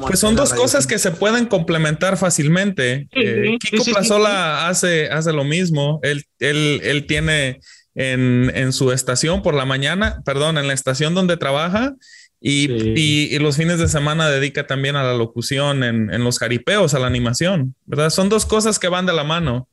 [0.00, 3.08] Pues son dos cosas que se pueden complementar fácilmente.
[3.12, 6.00] Eh, Kiko Plazola hace, hace lo mismo.
[6.02, 7.60] Él, él, él tiene
[7.94, 11.94] en, en, su estación por la mañana, perdón, en la estación donde trabaja
[12.40, 16.94] y, y, los fines de semana dedica también a la locución en, en, los jaripeos,
[16.94, 18.10] a la animación, ¿verdad?
[18.10, 19.68] Son dos cosas que van de la mano.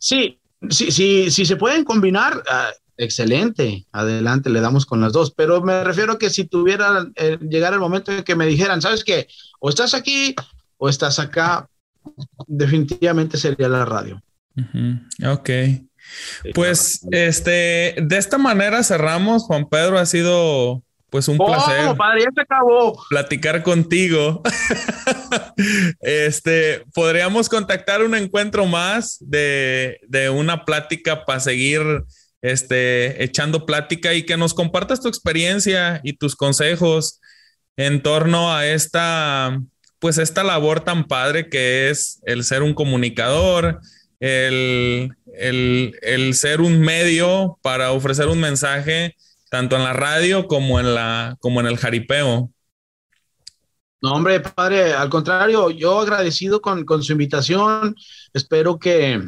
[0.00, 2.36] Sí, sí, sí, sí se pueden combinar.
[2.36, 7.06] Uh, excelente, adelante, le damos con las dos, pero me refiero a que si tuviera,
[7.16, 9.28] eh, llegar el momento en que me dijeran, ¿sabes qué?
[9.60, 10.34] O estás aquí
[10.76, 11.68] o estás acá,
[12.46, 14.22] definitivamente sería la radio.
[15.26, 15.50] Ok.
[16.54, 20.82] Pues este, de esta manera cerramos, Juan Pedro, ha sido
[21.14, 21.96] pues un placer.
[21.96, 23.00] padre, ya se acabó.
[23.08, 24.42] Platicar contigo.
[26.00, 31.82] este, podríamos contactar un encuentro más de, de una plática para seguir
[32.44, 37.18] este, echando plática y que nos compartas tu experiencia y tus consejos
[37.78, 39.58] en torno a esta,
[39.98, 43.80] pues esta labor tan padre que es el ser un comunicador,
[44.20, 49.16] el, el, ser un medio para ofrecer un mensaje
[49.50, 52.50] tanto en la radio como en, la, como en el jaripeo.
[54.02, 57.96] No, hombre, padre, al contrario, yo agradecido con, con su invitación.
[58.34, 59.18] Espero que,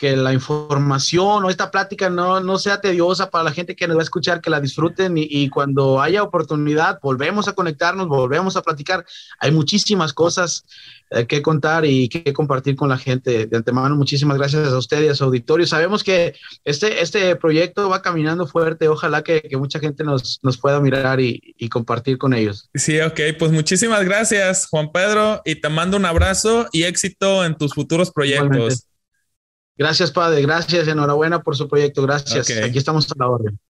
[0.00, 3.98] que la información o esta plática no, no, sea tediosa para la gente que nos
[3.98, 8.62] va a escuchar, que la disfruten y, cuando haya oportunidad volvemos a conectarnos, volvemos a
[8.62, 9.04] platicar.
[9.38, 10.64] Hay muchísimas cosas
[11.10, 13.46] eh, que contar y que compartir con la gente.
[13.46, 15.66] De antemano, muchísimas gracias a usted y a su auditorio.
[15.66, 16.34] Sabemos que
[16.64, 18.88] este, este proyecto va caminando fuerte.
[18.88, 22.70] Ojalá que, que mucha gente nos, nos pueda mirar y, y, compartir con ellos.
[22.74, 23.20] Sí, ok.
[23.38, 28.10] Pues muchísimas gracias, Juan Pedro, y te mando un abrazo y éxito en tus futuros
[28.10, 28.86] proyectos.
[29.76, 30.42] Gracias, padre.
[30.42, 30.88] Gracias.
[30.88, 32.02] Enhorabuena por su proyecto.
[32.02, 32.50] Gracias.
[32.50, 33.60] Aquí estamos a la orden.